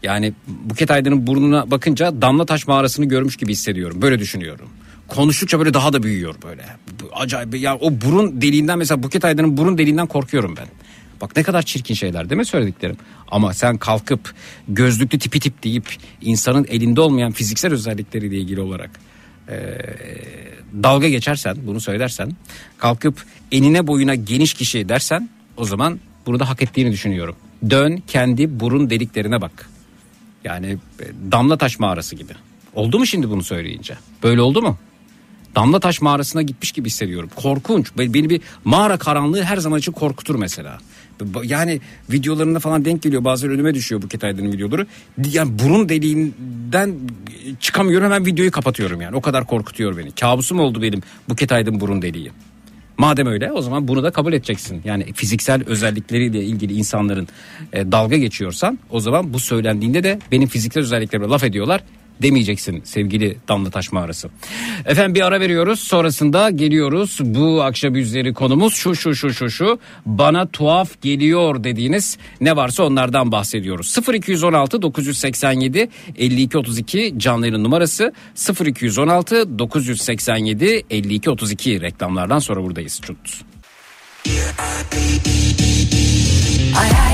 [0.04, 4.02] Yani Buket Aydın'ın burnuna bakınca Damlataş mağarasını görmüş gibi hissediyorum.
[4.02, 4.70] Böyle düşünüyorum.
[5.08, 6.66] Konuştukça böyle daha da büyüyor böyle.
[7.14, 10.68] Acayip ya o burun deliğinden mesela Buket Aydın'ın burun deliğinden korkuyorum ben.
[11.22, 12.98] Bak ne kadar çirkin şeyler değil mi söylediklerim?
[13.32, 14.34] Ama sen kalkıp
[14.68, 18.90] gözlüklü tipi tip deyip insanın elinde olmayan fiziksel özellikleriyle ilgili olarak
[20.84, 22.32] dalga geçersen bunu söylersen
[22.78, 27.36] kalkıp enine boyuna geniş kişi dersen o zaman bunu da hak ettiğini düşünüyorum.
[27.70, 29.71] Dön kendi burun deliklerine bak.
[30.44, 32.34] Yani e, damla taş mağarası gibi.
[32.74, 33.98] Oldu mu şimdi bunu söyleyince?
[34.24, 34.78] Böyle oldu mu?
[35.56, 37.30] Damla taş mağarasına gitmiş gibi hissediyorum.
[37.36, 37.98] Korkunç.
[37.98, 40.78] Be- Beni bir mağara karanlığı her zaman için korkutur mesela.
[41.44, 41.82] Yani
[42.12, 43.24] videolarında falan denk geliyor.
[43.24, 44.88] Bazen önüme düşüyor Buket Aydın'ın videoları.
[45.32, 46.96] Yani burun deliğinden
[47.60, 49.16] çıkamıyorum hemen videoyu kapatıyorum yani.
[49.16, 50.12] O kadar korkutuyor beni.
[50.12, 52.32] Kabusum oldu benim Buket Aydın burun deliği.
[53.02, 54.82] Madem öyle o zaman bunu da kabul edeceksin.
[54.86, 57.28] Yani fiziksel özellikleriyle ilgili insanların
[57.74, 61.84] e, dalga geçiyorsan o zaman bu söylendiğinde de benim fiziksel özelliklerime laf ediyorlar
[62.22, 64.30] demeyeceksin sevgili Damla Taş Mağarası.
[64.86, 67.20] Efendim bir ara veriyoruz sonrasında geliyoruz.
[67.22, 72.84] Bu akşam üzeri konumuz şu şu şu şu şu bana tuhaf geliyor dediğiniz ne varsa
[72.84, 73.98] onlardan bahsediyoruz.
[74.14, 78.14] 0216 987 52 32 canlı numarası
[78.66, 83.02] 0216 987 52 32 reklamlardan sonra buradayız.
[83.02, 83.18] Çut.
[86.78, 87.11] Ay ay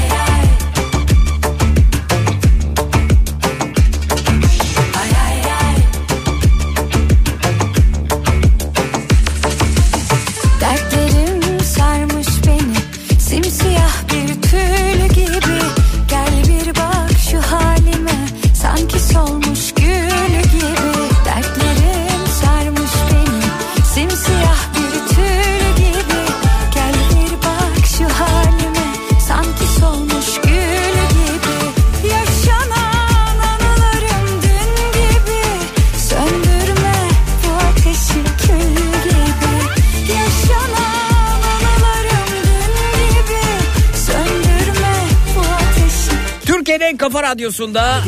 [46.98, 48.04] En kafa radyosunda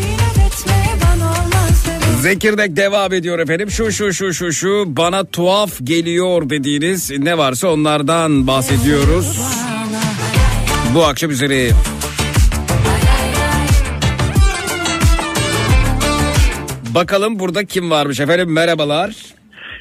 [2.22, 3.72] Zekirdek devam ediyor efendim.
[3.72, 9.40] Şu şu şu şu şu bana tuhaf geliyor dediğiniz ne varsa onlardan bahsediyoruz.
[10.94, 11.72] Bu akşam üzeri.
[16.90, 19.16] Bakalım burada kim varmış efendim merhabalar.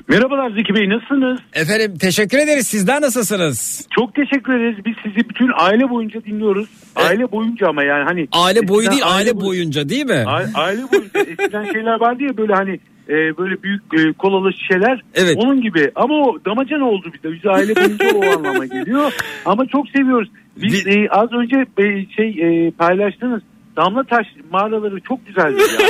[0.08, 1.40] Merhabalar Zeki Bey nasılsınız?
[1.54, 3.86] Efendim teşekkür ederiz sizler nasılsınız?
[3.94, 4.84] Çok teşekkür ederiz.
[4.84, 6.68] Biz sizi bütün aile boyunca dinliyoruz.
[6.96, 8.28] Aile boyunca ama yani hani.
[8.32, 10.24] Aile boyu değil aile boy- boyunca değil mi?
[10.54, 15.02] Aile boyunca eskiden şeyler vardı ya böyle hani e, böyle büyük e, kolalı şişeler.
[15.14, 15.36] Evet.
[15.36, 17.32] Onun gibi ama o damacana oldu bir de.
[17.34, 19.12] Biz aile boyunca o anlama geliyor.
[19.44, 20.28] Ama çok seviyoruz.
[20.56, 23.42] Biz e, az önce e, şey e, paylaştınız.
[23.78, 25.88] Damla taş mağaraları çok güzeldi ya.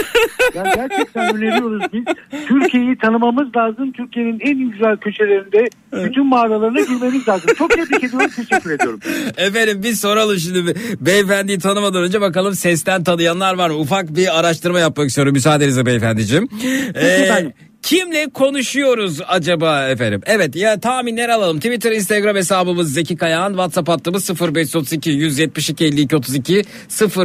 [0.55, 2.05] yani gerçekten öneriyoruz biz.
[2.47, 3.93] Türkiye'yi tanımamız lazım.
[3.93, 7.51] Türkiye'nin en güzel köşelerinde bütün mağaralarına girmemiz lazım.
[7.59, 8.31] Çok tebrik ediyorum.
[8.37, 9.01] Teşekkür ediyorum.
[9.37, 13.77] Efendim bir soralım şimdi be- beyefendiyi tanımadan önce bakalım sesten tanıyanlar var mı?
[13.77, 16.49] Ufak bir araştırma yapmak istiyorum müsaadenizle beyefendiciğim.
[16.95, 17.53] Ee, efendim.
[17.89, 20.21] Kimle konuşuyoruz acaba efendim?
[20.27, 21.57] Evet ya tahminler alalım.
[21.57, 23.51] Twitter, Instagram hesabımız Zeki Kayağan.
[23.51, 26.63] WhatsApp hattımız 0532 172 52 32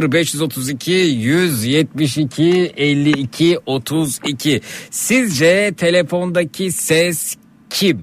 [0.02, 4.60] 0532 172 52 32.
[4.90, 7.36] Sizce telefondaki ses
[7.74, 8.02] kim?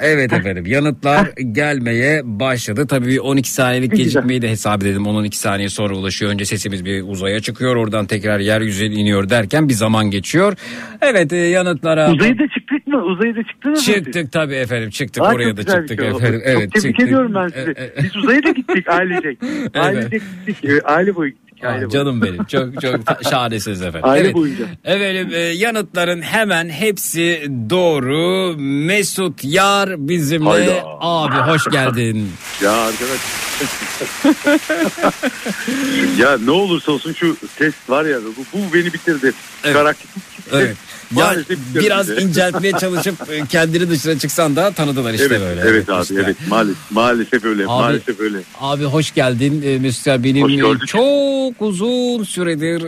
[0.00, 2.86] Evet efendim yanıtlar gelmeye başladı.
[2.86, 5.06] Tabii bir 12 saniyelik gecikmeyi de hesap edelim.
[5.06, 6.32] 12 saniye sonra ulaşıyor.
[6.32, 7.76] Önce sesimiz bir uzaya çıkıyor.
[7.76, 10.54] Oradan tekrar yeryüzüne iniyor derken bir zaman geçiyor.
[11.02, 12.12] Evet e, yanıtlara...
[12.12, 13.02] Uzaya da çıktık mı?
[13.04, 13.94] Uzaya da çıktınız mı?
[13.94, 16.08] Çıktık tabii efendim çıktık Aa, oraya da çıktık şey.
[16.08, 16.40] efendim.
[16.40, 17.00] Çok Evet, tebrik çıktık.
[17.00, 17.70] ediyorum ben E, sizi.
[17.70, 19.38] e, Biz uzaya da gittik ailecek.
[19.74, 20.64] Ailecek gittik.
[20.70, 21.43] e, Aile boyu gittik.
[21.64, 21.88] Aa, boyu.
[21.88, 23.00] canım benim çok çok
[23.30, 24.08] şahanesiniz efendim.
[24.08, 24.34] Aile evet.
[24.34, 24.64] boyunca.
[24.84, 28.54] Efendim e, yanıtların hemen hepsi doğru.
[28.58, 30.48] Mesut Yar bizimle.
[30.48, 30.82] Hayda.
[31.00, 32.32] Abi hoş geldin.
[32.62, 33.20] Ya arkadaş.
[36.18, 39.32] ya ne olursa olsun şu test var ya bu, bu beni bitirdi.
[39.64, 39.76] Evet.
[39.76, 40.08] Karakter.
[40.52, 40.76] Evet.
[41.16, 45.60] Ya bitirdi biraz inceltmeye çalışıp e, kendini dışına çıksan da tanıdılar işte evet, böyle.
[45.60, 46.14] evet abi işte.
[46.24, 48.38] evet maalesef maalesef öyle maalesef öyle.
[48.60, 52.80] Abi hoş geldin e, Mesut benim e, çok uzun süredir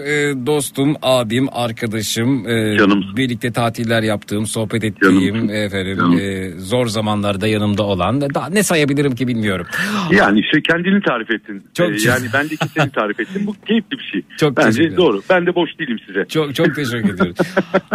[0.46, 2.44] dostum, abim, arkadaşım.
[2.78, 3.16] Canımsın.
[3.16, 5.48] Birlikte tatiller yaptığım, sohbet ettiğim Canımsın.
[5.48, 6.18] efendim Canım.
[6.18, 9.66] e, zor zamanlarda yanımda olan daha ne sayabilirim ki bilmiyorum.
[10.10, 11.64] Yani işte kendini tarif ettin.
[11.74, 13.42] Çok- yani ben de seni tarif ettim.
[13.46, 14.22] Bu keyifli bir şey.
[14.38, 14.96] Çok Bence ederim.
[14.96, 15.22] doğru.
[15.30, 16.24] Ben de boş değilim size.
[16.28, 17.20] Çok çok teşekkür.
[17.20, 17.34] Ee,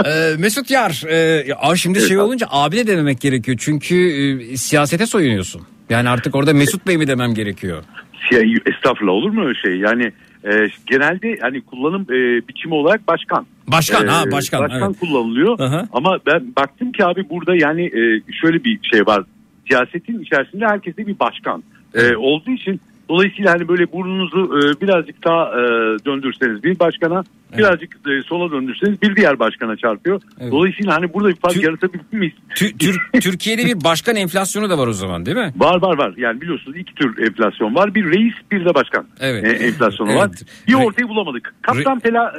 [0.40, 1.46] Mesut Yar, e,
[1.76, 3.58] şimdi Evet şey olunca abi de dememek gerekiyor.
[3.62, 5.62] Çünkü e, siyasete soyunuyorsun.
[5.90, 7.84] Yani artık orada Mesut Bey mi demem gerekiyor?
[8.30, 9.78] Şey, estağfurullah olur mu öyle şey?
[9.78, 10.12] Yani
[10.44, 13.46] e, genelde hani kullanım e, biçimi olarak başkan.
[13.68, 14.62] Başkan Ee, ha başkan.
[14.62, 15.00] Başkan evet.
[15.00, 15.60] kullanılıyor.
[15.60, 15.88] Aha.
[15.94, 19.24] Ama ben baktım ki abi burada yani e, şöyle bir şey var.
[19.68, 25.46] Siyasetin içerisinde herkeste bir başkan e, olduğu için dolayısıyla hani böyle burnunuzu e, birazcık daha
[25.50, 25.62] e,
[26.06, 27.24] döndürseniz bir başkana
[27.58, 30.22] birazcık e, sola döndürseniz bir diğer başkana çarpıyor.
[30.40, 30.52] Evet.
[30.52, 32.34] Dolayısıyla hani burada bir fark Tü- yaratabilir miyiz?
[32.56, 35.54] Tü- Tür- Türkiye'de bir başkan enflasyonu da var o zaman değil mi?
[35.58, 36.14] Var var var.
[36.18, 37.96] Yani biliyorsunuz iki tür enflasyon var.
[37.96, 39.44] Bir reis bir de başkan Evet.
[39.46, 40.22] e, enflasyonu Evet.
[40.22, 40.32] var.
[40.68, 41.54] Bir Re- ortayı bulamadık.
[41.62, 42.34] Kaptan fena,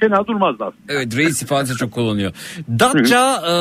[0.00, 0.92] fena durmazdı aslında.
[0.92, 2.32] Evet reis ifadesi çok kullanılıyor.
[2.68, 3.52] Datça e,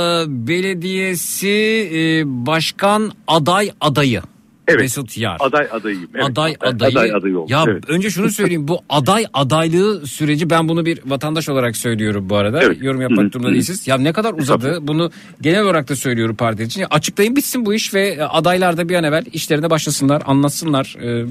[0.47, 4.21] Belediyesi e, Başkan aday adayı.
[4.67, 4.79] Evet.
[4.81, 5.37] Mesut Yar.
[5.39, 6.09] Aday adayıyım.
[6.15, 6.25] Evet.
[6.29, 6.91] aday adayı.
[6.91, 7.51] Aday adayı oldu.
[7.51, 7.83] Ya Evet.
[7.89, 12.63] önce şunu söyleyeyim bu aday adaylığı süreci ben bunu bir vatandaş olarak söylüyorum bu arada.
[12.63, 12.77] Evet.
[12.81, 13.87] Yorum yapmak hı, durumunda değilsiniz.
[13.87, 16.83] Ya ne kadar uzadı bunu genel olarak da söylüyorum parti için.
[16.89, 20.95] Açıklayın bitsin bu iş ve e, adaylar da bir an evvel işlerine başlasınlar anlatsınlar.
[21.01, 21.25] E,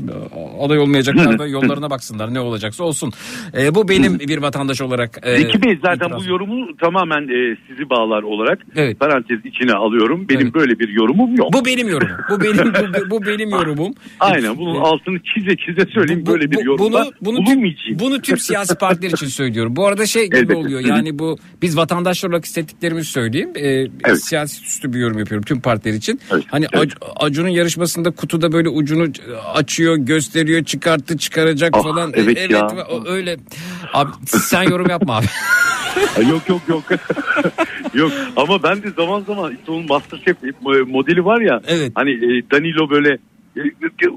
[0.64, 3.12] aday olmayacaklar da yollarına baksınlar ne olacaksa olsun.
[3.58, 5.18] E, bu benim bir vatandaş olarak.
[5.22, 6.26] E, Zeki Bey zaten itirazım.
[6.26, 9.00] bu yorumu tamamen e, sizi bağlar olarak Evet.
[9.00, 10.28] parantez içine alıyorum.
[10.28, 10.54] Benim Evet.
[10.54, 11.52] böyle bir yorumum yok.
[11.52, 12.16] Bu benim yorumum.
[12.30, 13.94] Bu benim bu, bu benim yorumum.
[14.20, 18.38] Aynen bunun altını çize çize söyleyeyim Bu- böyle bir yorumda bunu, bunu, tüm, bunu tüm
[18.38, 19.76] siyasi partiler için söylüyorum.
[19.76, 20.54] Bu arada şey gibi Elbette.
[20.56, 23.50] oluyor yani bu biz vatandaşlar olarak hissettiklerimizi söyleyeyim.
[23.56, 26.20] Ee, Siyasi üstü bir yorum yapıyorum tüm partiler için.
[26.32, 26.92] Evet, Hani evet.
[26.92, 29.06] Ac- Acun'un yarışmasında kutuda böyle ucunu
[29.54, 32.12] açıyor gösteriyor çıkarttı çıkaracak Ah, falan.
[32.16, 32.68] evet ya.
[32.90, 33.36] o- öyle.
[33.92, 35.26] Abi sen yorum yapma abi.
[36.30, 36.82] Yok yok yok.
[37.94, 40.36] yok ama ben de zaman zaman işte onun Masterchef
[40.86, 41.60] modeli var ya.
[41.68, 41.92] Evet.
[41.94, 43.09] Hani e, Danilo böyle e,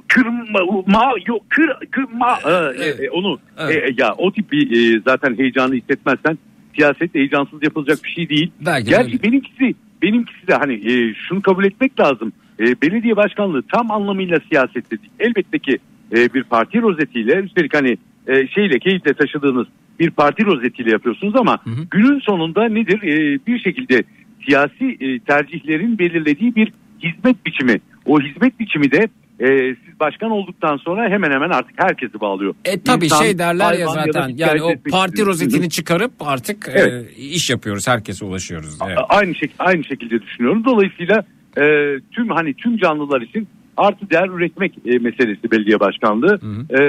[0.08, 3.00] kırma ma yok kır kırma e, Evet.
[3.00, 3.90] e, onu Evet.
[4.00, 6.38] e, ya o tip bir e, zaten heyecanı hissetmezsen
[6.76, 8.52] siyaset heyecansız yapılacak bir şey değil.
[8.66, 9.24] Belki Gerçi öyle.
[9.24, 12.34] benimkisi benimkisi de hani e, şunu kabul etmek lazım.
[12.60, 15.02] E, belediye başkanlığı tam anlamıyla siyaset değil.
[15.20, 15.78] Elbette ki
[16.16, 19.68] e, bir parti rozetiyle üstelik hani e, şeyle keyifle taşıdığınız
[20.00, 21.58] bir parti rozetiyle yapıyorsunuz ama
[21.92, 23.04] günün sonunda nedir?
[23.04, 24.04] E, bir şekilde
[24.46, 26.74] siyasi e, tercihlerin belirlediği bir
[27.04, 27.80] hizmet biçimi.
[28.06, 29.08] O hizmet biçimi de
[29.40, 32.56] e, siz başkan olduktan sonra hemen hemen artık herkesi bağlıyor.
[32.66, 37.10] E tabi İnsan, şey derler ya zaten bir yani o parti rozetini çıkarıp artık Evet.
[37.18, 38.78] e, iş yapıyoruz herkese ulaşıyoruz.
[38.88, 38.98] Evet.
[39.10, 40.66] Aynı şek aynı şekilde düşünüyorum.
[40.66, 41.24] Dolayısıyla
[41.58, 41.64] e,
[42.12, 46.80] tüm hani tüm canlılar için artı değer üretmek e, meselesi belediye başkanlığı E,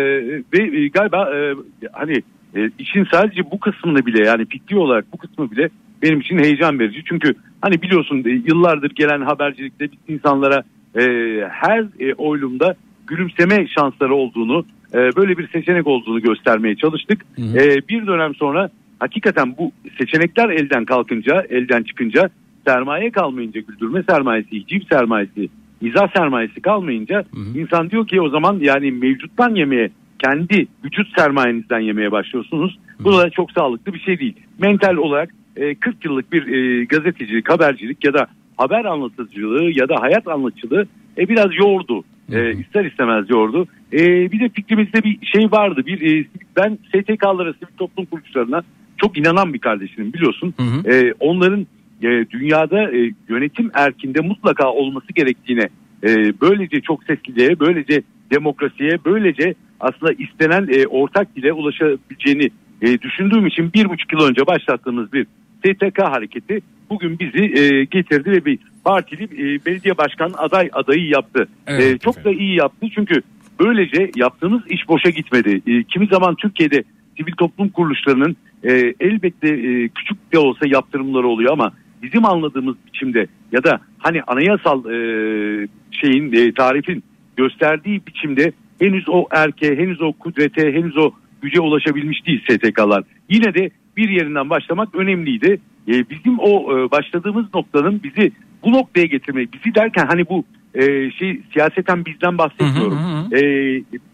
[0.53, 1.55] ve e, galiba e,
[1.93, 2.23] hani
[2.57, 5.69] e, işin sadece bu kısmını bile yani fikri olarak bu kısmı bile
[6.03, 7.03] benim için heyecan verici.
[7.09, 10.63] Çünkü hani biliyorsun e, yıllardır gelen habercilikte biz insanlara
[10.97, 11.03] e,
[11.51, 12.75] her e, oylumda
[13.07, 14.65] gülümseme şansları olduğunu
[14.95, 17.27] e, böyle bir seçenek olduğunu göstermeye çalıştık.
[17.39, 22.31] E, bir dönem sonra hakikaten bu seçenekler elden kalkınca, elden çıkınca
[22.67, 25.49] sermaye kalmayınca güldürme sermayesi, hiciv sermayesi,
[25.81, 27.25] mizah sermayesi kalmayınca
[27.55, 32.79] insan diyor ki o zaman yani mevcuttan yemeye kendi vücut sermayenizden yemeye başlıyorsunuz.
[33.01, 34.35] Bu da çok sağlıklı bir şey değil.
[34.59, 38.27] Mental olarak e, 40 yıllık bir e, gazetecilik, habercilik ya da
[38.57, 40.87] haber anlatıcılığı ya da hayat anlatıcılığı
[41.19, 42.05] e, biraz yordu.
[42.33, 43.67] E, ister istemez yordu.
[43.93, 45.83] E, bir de fikrimizde bir şey vardı.
[45.87, 46.27] Bir e,
[46.57, 48.63] ben STK'lara, sivil toplum kuruluşlarına
[48.97, 50.55] çok inanan bir kardeşim biliyorsun.
[50.87, 51.67] E, onların
[52.03, 55.69] e, dünyada e, yönetim erkinde mutlaka olması gerektiğine
[56.03, 62.51] e, böylece çok sesliliğe, böylece demokrasiye, böylece aslında istenen e, ortak dile ulaşabileceğini
[62.83, 65.27] e, düşündüğüm için bir buçuk yıl önce başlattığımız bir
[65.65, 66.61] STK hareketi
[66.91, 71.49] bugün bizi e, getirdi ve bir partili e, belediye başkan aday adayı yaptı.
[71.67, 72.39] Evet, E, çok efendim.
[72.39, 73.23] da iyi yaptı çünkü
[73.61, 75.62] böylece yaptığınız iş boşa gitmedi.
[75.67, 76.85] E, kimi zaman Türkiye'de
[77.19, 83.27] sivil toplum kuruluşlarının e, elbette e, küçük de olsa yaptırımları oluyor ama bizim anladığımız biçimde
[83.53, 84.97] ya da hani anayasal e,
[85.91, 87.03] şeyin e, tarifin
[87.37, 91.11] gösterdiği biçimde henüz o erkeğe, henüz o kudrete, henüz o
[91.43, 93.05] güce ulaşabilmiş değil STK'lar.
[93.31, 95.61] Yine de bir yerinden başlamak önemliydi.
[95.89, 98.33] E, bizim o e, başladığımız noktanın bizi
[98.65, 102.99] bu noktaya getirmek, bizi derken hani bu e, şey siyaseten bizden bahsetmiyorum.
[103.33, 103.41] E,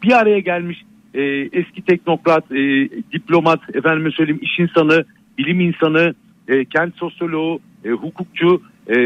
[0.03, 0.83] bir araya gelmiş
[1.15, 1.23] e,
[1.53, 5.05] eski teknokrat, e, diplomat, efendime söyleyeyim iş insanı,
[5.39, 6.15] bilim insanı,
[6.49, 8.97] e, kent sosyoloğu, e, hukukçu e,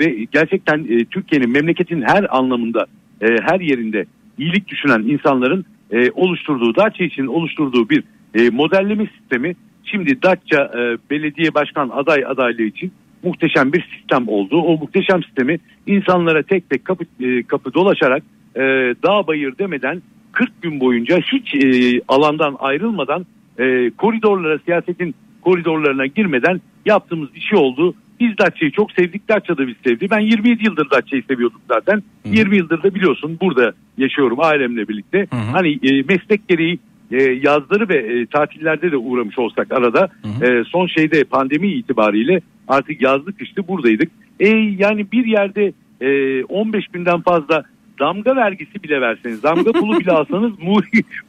[0.00, 2.86] ve gerçekten e, Türkiye'nin memleketin her anlamında,
[3.20, 4.06] e, her yerinde
[4.38, 8.04] iyilik düşünen insanların e, oluşturduğu, Datça için oluşturduğu bir
[8.34, 9.54] e, modelleme sistemi
[9.84, 14.60] şimdi Datça e, belediye başkan aday adaylığı için muhteşem bir sistem oldu.
[14.60, 18.22] O muhteşem sistemi insanlara tek tek kapı, e, kapı dolaşarak
[18.56, 18.60] e,
[19.02, 20.02] dağ bayır demeden
[20.32, 23.26] 40 gün boyunca hiç e, alandan ayrılmadan
[23.58, 27.94] e, koridorlara siyasetin koridorlarına girmeden yaptığımız bir şey oldu.
[28.20, 29.28] Biz Datça'yı çok sevdik.
[29.28, 30.06] Datça da biz sevdi.
[30.10, 32.02] Ben 27 yıldır Datça'yı seviyordum zaten.
[32.24, 35.26] 20 yıldır da biliyorsun burada yaşıyorum ailemle birlikte.
[35.52, 36.78] Hani e, meslek gereği
[37.10, 40.08] e, yazları ve e, tatillerde de uğramış olsak arada
[40.42, 44.10] e, son şeyde pandemi itibariyle artık yazlık kışlı buradaydık.
[44.40, 44.48] E,
[44.78, 47.64] yani bir yerde e, 15 binden fazla
[48.00, 50.80] damga vergisi bile verseniz, damga pulu bile alsanız mu,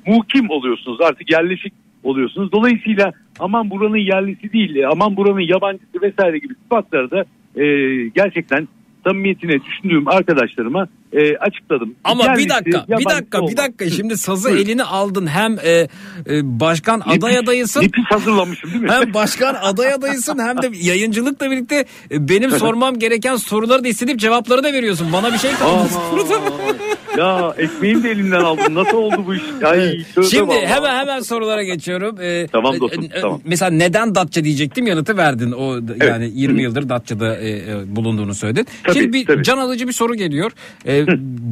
[0.07, 1.01] muhkim oluyorsunuz.
[1.01, 1.73] Artık yerleşik
[2.03, 2.51] oluyorsunuz.
[2.51, 7.25] Dolayısıyla aman buranın yerlisi değil, e, aman buranın yabancısı vesaire gibi sıfatları da
[7.61, 7.63] e,
[8.07, 8.67] gerçekten
[9.03, 11.95] samimiyetine düşündüğüm arkadaşlarıma e, açıkladım.
[12.03, 13.57] Ama bir dakika, bir dakika, bir olmaz.
[13.57, 13.89] dakika.
[13.89, 15.27] Şimdi sazı eline aldın.
[15.27, 15.87] Hem e,
[16.29, 17.81] e, başkan aday adayısın.
[17.81, 18.91] Nefis hazırlamışım değil mi?
[18.91, 24.19] Hem başkan aday adayısın hem de yayıncılıkla birlikte e, benim sormam gereken soruları da istedip
[24.19, 25.13] cevapları da veriyorsun.
[25.13, 25.89] Bana bir şey kalmadı.
[27.17, 28.75] Ya ekmeğimi de elimden aldın.
[28.75, 29.41] Nasıl oldu bu iş?
[29.65, 29.97] Ay,
[30.29, 30.65] Şimdi vallahi.
[30.67, 32.17] hemen hemen sorulara geçiyorum.
[32.21, 33.41] Ee, Tamam dostum, e, e, tamam.
[33.45, 35.51] Mesela neden Datça diyecektim yanıtı verdin.
[35.51, 38.67] O yani 20 yıldır Datça'da e, e, bulunduğunu söyledin.
[38.83, 39.43] Tabii, Şimdi bir tabii.
[39.43, 40.51] can alıcı bir soru geliyor.
[40.85, 41.00] Ee,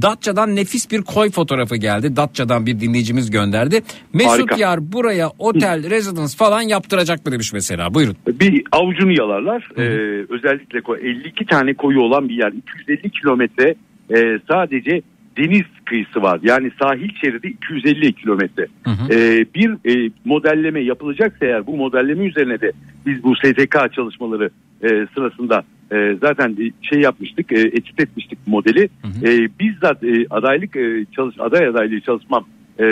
[0.01, 2.15] Datça'dan nefis bir koy fotoğrafı geldi.
[2.15, 3.81] Datça'dan bir dinleyicimiz gönderdi.
[4.13, 4.55] Mesut Harika.
[4.57, 7.93] Yar buraya otel, residence falan yaptıracak mı demiş mesela.
[7.93, 8.15] Buyurun.
[8.27, 9.69] bir avucunu yalarlar.
[9.77, 9.81] Ee,
[10.29, 12.51] özellikle koy- 52 tane koyu olan bir yer.
[12.51, 13.75] 250 kilometre
[14.15, 15.01] e, sadece
[15.37, 16.39] deniz kıyısı var.
[16.43, 18.67] Yani sahil şeridi 250 kilometre.
[19.11, 19.69] Ee, bir
[20.07, 22.71] e, modelleme yapılacaksa eğer bu modelleme üzerine de
[23.05, 24.49] biz bu STK çalışmaları
[24.83, 28.89] e, sırasında e, zaten şey yapmıştık, e, etüt etmiştik modeli.
[29.23, 32.45] E, bizzat e, adaylık e, çalış aday adaylığı çalışmam
[32.79, 32.85] e,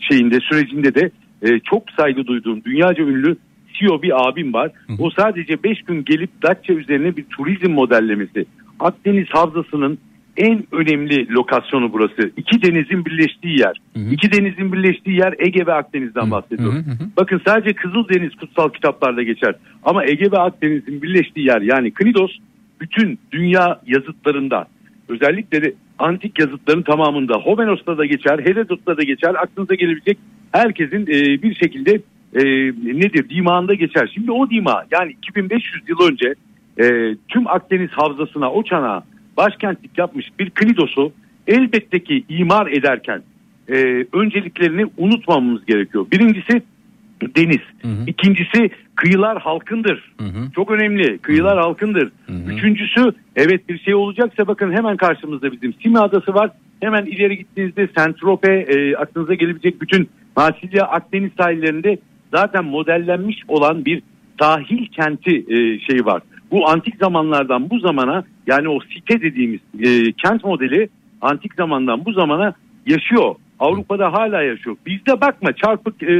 [0.00, 1.10] şeyinde sürecinde de
[1.42, 3.36] e, çok saygı duyduğum dünyaca ünlü
[3.74, 4.70] CEO bir abim var.
[4.98, 8.46] O sadece 5 gün gelip Datça üzerine bir turizm modellemesi.
[8.80, 9.98] Akdeniz Havzası'nın
[10.38, 12.30] en önemli lokasyonu burası.
[12.36, 13.80] İki denizin birleştiği yer.
[14.10, 16.84] İki denizin birleştiği yer Ege ve Akdeniz'den bahsediyorum.
[17.16, 19.54] Bakın sadece Kızıldeniz kutsal kitaplarda geçer.
[19.82, 22.38] Ama Ege ve Akdeniz'in birleştiği yer yani Knidos
[22.80, 24.66] bütün dünya yazıtlarında
[25.08, 29.34] özellikle de antik yazıtların tamamında Homenos'ta da geçer, Herodot'ta da geçer.
[29.34, 30.18] Aklınıza gelebilecek
[30.52, 32.00] herkesin e, bir şekilde
[32.34, 32.42] e,
[32.98, 34.10] nedir dimağında geçer.
[34.14, 36.34] Şimdi o dima yani 2500 yıl önce
[36.80, 39.02] e, tüm Akdeniz havzasına o çanağa
[39.38, 41.12] başkentlik yapmış bir Knidos'u
[41.46, 43.22] elbette ki imar ederken
[43.68, 46.06] e, önceliklerini unutmamamız gerekiyor.
[46.12, 46.62] Birincisi
[47.36, 47.60] deniz.
[48.06, 50.14] İkincisi kıyılar halkındır.
[50.54, 51.18] Çok önemli.
[51.18, 52.12] Kıyılar halkındır.
[52.46, 56.50] Üçüncüsü evet bir şey olacaksa bakın hemen karşımızda bizim Simi Adası var.
[56.80, 61.98] Hemen ileri gittiğinizde Sentrope e, aklınıza gelebilecek bütün Marsilya Akdeniz sahillerinde
[62.34, 64.02] zaten modellenmiş olan bir
[64.40, 66.22] sahil kenti e, şeyi var.
[66.50, 70.88] Bu antik zamanlardan bu zamana yani o site dediğimiz e, kent modeli
[71.20, 72.54] antik zamandan bu zamana
[72.86, 73.34] yaşıyor.
[73.58, 74.76] Avrupa'da hala yaşıyor.
[74.86, 76.14] Bizde bakma çarpık e,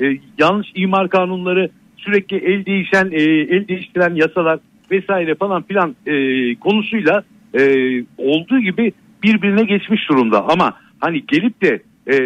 [0.00, 4.58] e, yanlış imar kanunları sürekli el değişen e, el değiştiren yasalar
[4.90, 6.14] vesaire falan filan e,
[6.54, 7.22] konusuyla
[7.54, 7.62] e,
[8.18, 8.92] olduğu gibi
[9.22, 10.48] birbirine geçmiş durumda.
[10.48, 12.16] Ama hani gelip de e,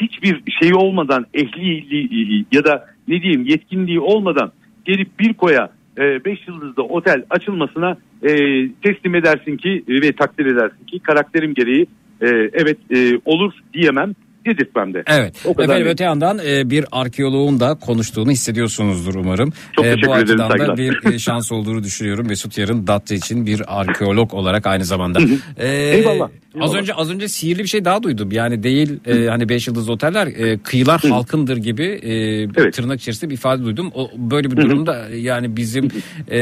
[0.00, 4.52] hiçbir şey olmadan ehli ya da ne diyeyim yetkinliği olmadan
[4.84, 8.30] gelip bir koya 5 yıldızlı otel açılmasına e,
[8.82, 11.86] teslim edersin ki e, ve takdir edersin ki karakterim gereği
[12.20, 14.12] e, evet e, olur diyemem
[14.46, 15.02] dedirtmem de.
[15.06, 15.42] Evet.
[15.44, 19.52] O kadar Efendim öte yandan e, bir arkeoloğun da konuştuğunu hissediyorsunuzdur umarım.
[19.72, 20.76] Çok E, bu ederim, açıdan da saygılar.
[20.76, 22.26] bir e, şans olduğunu düşünüyorum.
[22.28, 25.18] Mesut Yarın Datça için bir arkeolog olarak aynı zamanda.
[25.58, 26.28] E, Eyvallah.
[26.60, 28.32] Az önce az önce sihirli bir şey daha duydum.
[28.32, 32.12] Yani değil e, hani 5 yıldızlı oteller e, kıyılar halkındır gibi e,
[32.56, 32.72] Evet.
[32.74, 33.90] tırnak içerisinde bir ifade duydum.
[33.94, 35.88] O böyle bir durumda yani bizim
[36.30, 36.38] e,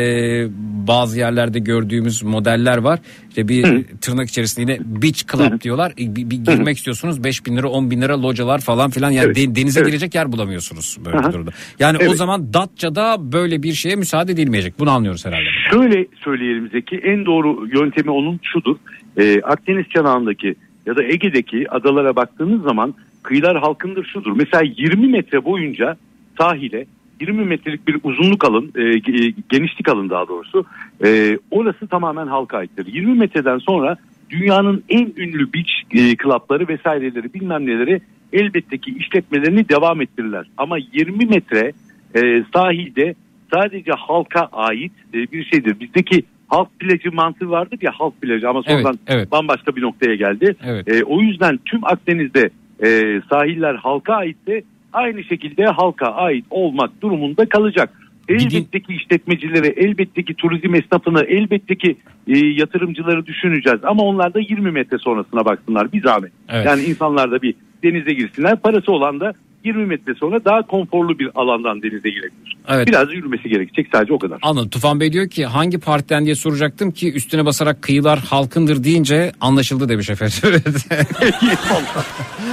[0.87, 2.99] bazı yerlerde gördüğümüz modeller var.
[3.29, 5.93] İşte bir tırnak içerisinde yine beach club diyorlar.
[6.01, 9.27] E, Bir, bir girmek istiyorsunuz 5 bin lira 10 bin lira localar falan filan yani
[9.27, 9.37] Evet.
[9.37, 9.89] de- denize Evet.
[9.89, 11.33] girecek yer bulamıyorsunuz böyle bir Aha.
[11.33, 11.51] durumda.
[11.79, 12.17] Yani o Evet.
[12.17, 14.79] zaman Datça'da böyle bir şeye müsaade edilmeyecek.
[14.79, 15.45] Bunu anlıyoruz herhalde.
[15.73, 18.77] Şöyle söyleyelim Zeki en doğru yöntemi onun şudur.
[19.17, 20.55] Ee, Akdeniz çanağındaki
[20.87, 24.33] ya da Ege'deki adalara baktığınız zaman kıyılar halkındır şudur.
[24.37, 25.97] Mesela 20 metre boyunca
[26.39, 26.87] sahile
[27.21, 30.65] 20 metrelik bir uzunluk alın, e, ge- genişlik alın daha doğrusu.
[31.05, 32.87] E, orası tamamen halka aittir.
[32.87, 33.97] 20 metreden sonra
[34.31, 38.01] dünyanın en ünlü beach e, club'ları vesaireleri bilmem neleri
[38.33, 40.47] elbette ki işletmelerini devam ettirirler.
[40.57, 41.73] Ama 20 metre
[42.15, 43.15] e, sahilde
[43.55, 45.81] sadece halka ait e, bir şeydir.
[45.81, 46.23] Bizdeki
[46.55, 49.33] halk plajı mantığı vardır ya halk plajı ama sonradan Evet, evet.
[49.33, 50.57] bambaşka bir noktaya geldi.
[50.65, 50.89] Evet.
[50.89, 52.51] E, o yüzden tüm Akdeniz'de
[52.85, 57.91] e, sahiller halka aitte aynı şekilde halka ait olmak durumunda kalacak.
[58.29, 61.97] Elbette ki işletmecileri, elbette ki turizm esnafını, elbette ki
[62.29, 63.81] e, yatırımcıları düşüneceğiz.
[63.83, 66.33] Ama onlar da 20 metre sonrasına baksınlar bir zahmet.
[66.49, 66.67] Evet.
[66.67, 68.57] Yani insanlar da bir denize girsinler.
[68.57, 69.33] Parası olan da
[69.65, 72.57] 20 metre sonra daha konforlu bir alandan denize girebilir.
[72.69, 72.87] Evet.
[72.87, 74.39] Biraz yürümesi gerekecek sadece o kadar.
[74.43, 74.69] Anladım.
[74.69, 79.89] Tufan Bey diyor ki hangi partiden diye soracaktım ki üstüne basarak kıyılar halkındır deyince anlaşıldı
[79.89, 80.35] demiş efendim.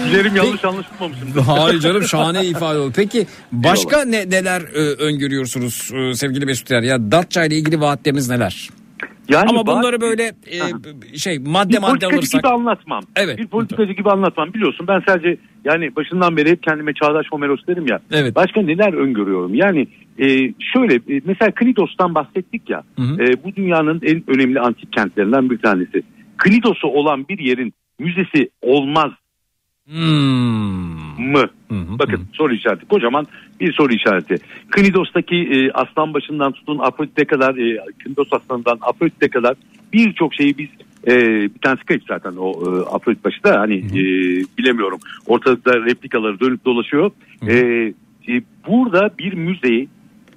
[0.06, 1.34] Dilerim yanlış anlaşılmamışım.
[1.48, 2.94] Hayır canım şahane ifade oldu.
[2.96, 6.82] Peki başka ne, neler e, öngörüyorsunuz e, sevgili Mesut Er?
[6.82, 8.70] Ya Datça ile ilgili vaatleriniz neler?
[9.30, 12.42] Yani Ama bunları böyle e, şey madde bir madde alırsak.
[12.42, 13.04] gibi anlatmam.
[13.16, 13.38] Evet.
[13.38, 14.54] Bir politikacı gibi anlatmam.
[14.54, 18.00] Biliyorsun ben sadece yani başından beri hep kendime çağdaş Homeros derim ya.
[18.12, 18.36] Evet.
[18.36, 19.54] Başka neler öngörüyorum?
[19.54, 19.88] Yani
[20.20, 20.28] e,
[20.74, 22.84] şöyle e, mesela Knidos'tan bahsettik ya.
[22.96, 23.24] Hı hı.
[23.24, 26.04] E, bu dünyanın en önemli antik kentlerinden bir tanesi.
[26.38, 29.12] Knidos'u olan bir yerin müzesi olmaz
[29.90, 31.01] Hmm.
[31.22, 31.50] Mı?
[31.70, 32.26] Hı hı, Bakın hı.
[32.34, 32.86] soru işareti.
[32.86, 33.28] Kocaman
[33.60, 34.36] bir soru işareti.
[34.70, 39.56] Knidos'taki e, aslan başından tutun Afrodit'e kadar, e, Knidos aslanından Afrodit'e kadar
[39.94, 40.70] birçok şeyi biz
[41.08, 44.04] e, bir tanesi kayıp zaten o e, Afrodit başı da hani e,
[44.58, 45.00] bilemiyorum.
[45.26, 47.12] Ortalıkta replikaları dönüp dolaşıyor.
[47.48, 47.56] E,
[48.28, 49.90] e, burada bir müzeyi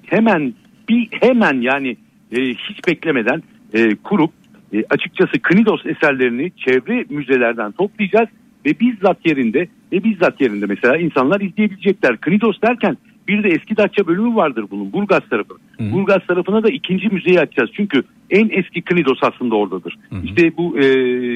[0.05, 0.53] hemen
[0.89, 1.97] bir hemen yani
[2.31, 4.31] e, hiç beklemeden e, kurup
[4.73, 8.29] e, açıkçası Knidos eserlerini çevre müzelerden toplayacağız
[8.65, 12.17] ve bizzat yerinde ve bizzat yerinde mesela insanlar izleyebilecekler.
[12.17, 12.97] Knidos derken
[13.27, 15.53] bir de eski Datça bölümü vardır bunun Burgaz tarafı.
[15.79, 17.69] Burgaz tarafına da ikinci müzeyi açacağız.
[17.73, 19.97] Çünkü en eski Knidos aslında oradadır.
[20.23, 20.83] İşte bu e,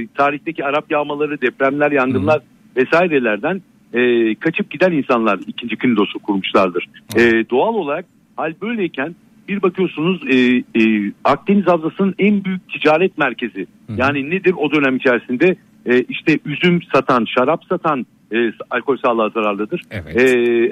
[0.07, 2.41] tarihteki Arap yağmaları, depremler, yangınlar
[2.75, 3.61] vesairelerden
[3.93, 6.89] e, kaçıp giden insanlar ikinci Knidos'u kurmuşlardır.
[7.15, 8.05] E, doğal olarak
[8.35, 9.15] hal böyleyken
[9.47, 10.35] bir bakıyorsunuz e,
[10.81, 13.67] e, Akdeniz Havzası'nın en büyük ticaret merkezi.
[13.97, 15.55] Yani nedir o dönem içerisinde?
[15.85, 18.37] E, işte üzüm satan, şarap satan, e,
[18.69, 19.81] alkol sağlığa zararlıdır.
[19.91, 20.15] Evet.
[20.15, 20.23] E,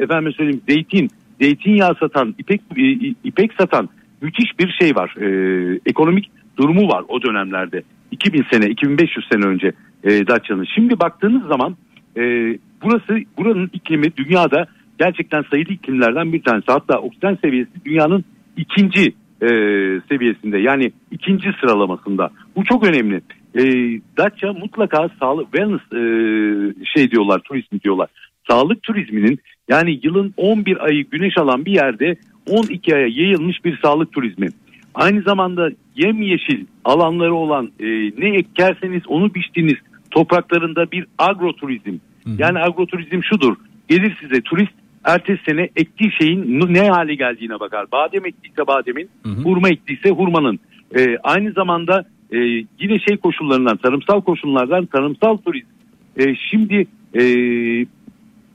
[0.03, 1.09] efendim söyleyeyim zeytin,
[1.41, 2.83] zeytinyağı satan, ipek e,
[3.23, 3.89] ipek satan
[4.21, 5.15] müthiş bir şey var.
[5.21, 7.83] E, ekonomik durumu var o dönemlerde.
[8.11, 9.71] 2000 sene, 2500 sene önce
[10.03, 10.65] e, Datça'nın.
[10.75, 11.75] Şimdi baktığınız zaman
[12.17, 12.21] e,
[12.83, 14.67] burası buranın iklimi dünyada
[14.99, 16.71] gerçekten sayılı iklimlerden bir tanesi.
[16.71, 18.25] Hatta oksijen seviyesi dünyanın
[18.57, 19.47] ikinci e,
[20.09, 22.29] seviyesinde yani ikinci sıralamasında.
[22.55, 23.21] Bu çok önemli.
[23.57, 23.63] E,
[24.17, 26.01] Datça mutlaka sağlık wellness e,
[26.95, 28.09] şey diyorlar turizmi diyorlar.
[28.49, 29.39] Sağlık turizminin
[29.69, 32.15] yani yılın 11 ayı güneş alan bir yerde
[32.49, 34.47] 12 aya yayılmış bir sağlık turizmi.
[34.95, 37.85] Aynı zamanda yemyeşil alanları olan e,
[38.17, 39.77] ne ekerseniz onu biçtiğiniz
[40.11, 41.97] topraklarında bir agroturizm.
[42.37, 43.55] Yani agroturizm şudur.
[43.89, 47.91] Gelir size turist ertesi sene ektiği şeyin ne hale geldiğine bakar.
[47.91, 49.09] Badem ektiyse bademin,
[49.43, 50.59] hurma ektiyse hurmanın.
[50.97, 52.37] E, aynı zamanda e,
[52.79, 55.67] yine şey koşullarından, tarımsal koşullardan tarımsal turizm.
[56.17, 56.87] E, şimdi
[57.19, 57.23] e,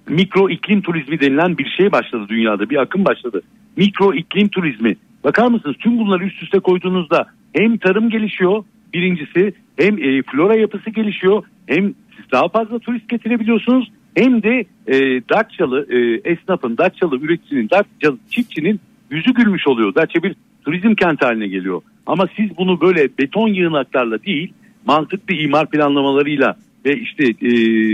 [0.08, 2.70] mikro iklim turizmi denilen bir şey başladı dünyada.
[2.70, 3.42] Bir akım başladı.
[3.76, 4.96] Mikro iklim turizmi.
[5.24, 8.64] Bakar mısınız tüm bunları üst üste koyduğunuzda hem tarım gelişiyor
[8.94, 14.96] birincisi hem e, flora yapısı gelişiyor hem siz daha fazla turist getirebiliyorsunuz hem de e,
[15.28, 19.94] Datçalı e, esnafın, Datçalı üreticinin, Datçalı çiftçinin yüzü gülmüş oluyor.
[19.94, 21.82] Datça bir turizm kenti haline geliyor.
[22.06, 24.52] Ama siz bunu böyle beton yığınaklarla değil
[24.86, 26.56] mantıklı imar planlamalarıyla
[26.86, 27.50] ve işte e,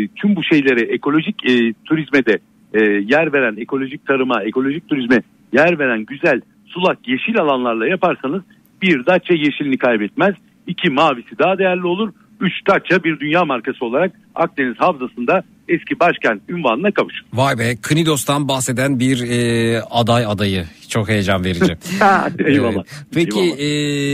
[0.08, 2.38] tüm bu şeylere ekolojik e, turizme de
[2.74, 8.42] e, yer veren ekolojik tarıma, ekolojik turizme yer veren güzel sulak yeşil alanlarla yaparsanız
[8.82, 10.34] bir Datça yeşilini kaybetmez.
[10.66, 12.12] iki mavisi daha değerli olur.
[12.40, 17.24] Üç Datça bir dünya markası olarak Akdeniz havzasında eski başkent ünvanına kavuşur.
[17.32, 20.64] Vay be Knidos'tan bahseden bir e, aday adayı.
[20.88, 21.76] Çok heyecan verici.
[22.46, 22.72] Eyvallah.
[22.74, 22.86] Evet.
[23.14, 23.58] Peki Eyvallah.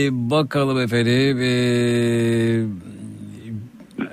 [0.07, 1.39] e, bakalım efendim.
[1.41, 2.94] E,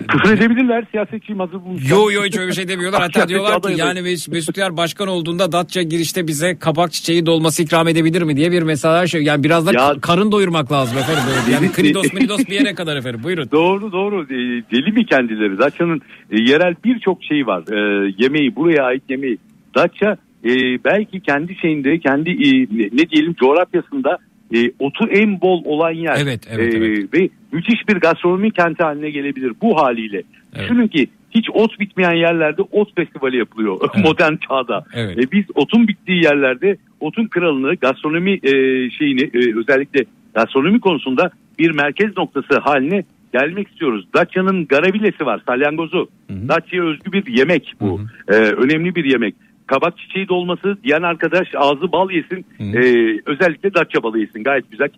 [0.07, 1.89] Küfür edebilirler siyasetçiyim hazır bulmuşlar.
[1.89, 3.01] Yo yo hiç öyle şey demiyorlar.
[3.01, 7.25] Hatta Siyasetçi diyorlar ki yani Mes- Mesut Yar başkan olduğunda Datça girişte bize kabak çiçeği
[7.25, 9.23] dolması ikram edebilir mi diye bir mesaj şey.
[9.23, 11.23] Yani biraz da Ya- karın doyurmak lazım efendim.
[11.27, 11.55] Böyle.
[11.55, 13.19] Yani kridos minidos bir yere kadar efendim.
[13.23, 13.49] Buyurun.
[13.51, 14.35] Doğru doğru E,
[14.71, 16.01] deli mi kendileri Datça'nın
[16.31, 19.37] e, yerel birçok şeyi var E, yemeği buraya ait yemeği
[19.75, 20.49] Datça e,
[20.83, 22.49] belki kendi şeyinde kendi e,
[22.97, 24.17] ne diyelim coğrafyasında
[24.53, 27.13] e, otu en bol olan yer Evet, evet, E, evet.
[27.13, 30.23] ve müthiş bir gastronomi kenti haline gelebilir bu haliyle
[30.55, 30.63] Evet.
[30.63, 35.17] düşünün ki hiç ot bitmeyen yerlerde ot festivali yapılıyor modern çağda Evet.
[35.17, 38.51] E, biz otun bittiği yerlerde otun kralını gastronomi e,
[38.89, 44.05] şeyini e, özellikle gastronomi konusunda bir merkez noktası haline gelmek istiyoruz.
[44.15, 46.09] Datça'nın garabilesi var salyangozu.
[46.29, 48.01] Datça'ya özgü bir yemek bu.
[48.27, 49.35] E, önemli bir yemek.
[49.71, 52.45] Kabak çiçeği dolması diyen arkadaş ağzı bal yesin.
[52.59, 52.79] E,
[53.25, 54.43] özellikle Datça balı yesin.
[54.43, 54.89] Gayet güzel.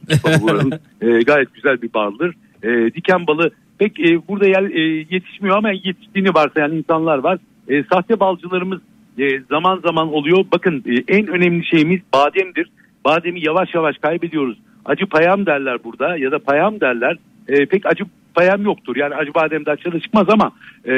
[0.41, 0.74] Buranın.
[1.01, 2.36] E, gayet güzel bir baldır.
[2.63, 7.38] E, diken balı pek e, burada yer, e, yetişmiyor ama yetiştiğini varsayan insanlar var.
[7.67, 8.80] E, sahte balcılarımız
[9.19, 10.45] e, zaman zaman oluyor.
[10.53, 12.69] Bakın e, en önemli şeyimiz bademdir.
[13.05, 14.57] Bademi yavaş yavaş kaybediyoruz.
[14.86, 17.17] Acı payam derler burada ya da payam derler.
[17.47, 18.03] E, pek acı
[18.36, 18.95] payam yoktur.
[18.95, 20.51] Yani acı badem Datça'da çıkmaz ama
[20.86, 20.93] e,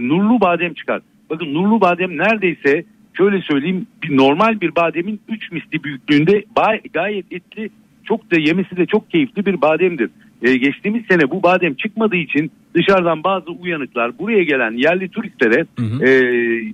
[0.00, 1.00] nurlu badem çıkar.
[1.30, 2.84] Bakın nurlu badem neredeyse
[3.18, 6.44] şöyle söyleyeyim bir normal bir bademin 3 misli büyüklüğünde
[6.92, 7.70] gayet etli
[8.04, 10.10] çok da yemesi de çok keyifli bir bademdir.
[10.42, 16.10] E, geçtiğimiz sene bu badem çıkmadığı için dışarıdan bazı uyanıklar buraya gelen yerli turistlere e,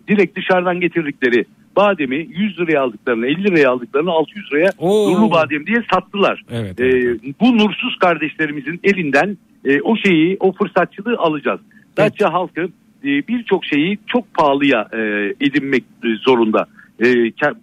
[0.09, 1.45] direkt dışarıdan getirdikleri
[1.77, 5.13] bademi 100 liraya aldıklarını 50 liraya aldıklarını 600 liraya Oo.
[5.13, 6.43] nurlu badem diye sattılar.
[6.51, 11.61] Evet, E, bu nursuz kardeşlerimizin elinden e, o şeyi o fırsatçılığı alacağız.
[11.97, 12.69] Datça halkı
[13.05, 14.99] birçok şeyi çok pahalıya e,
[15.41, 16.67] edinmek e, zorunda.
[17.05, 17.07] E,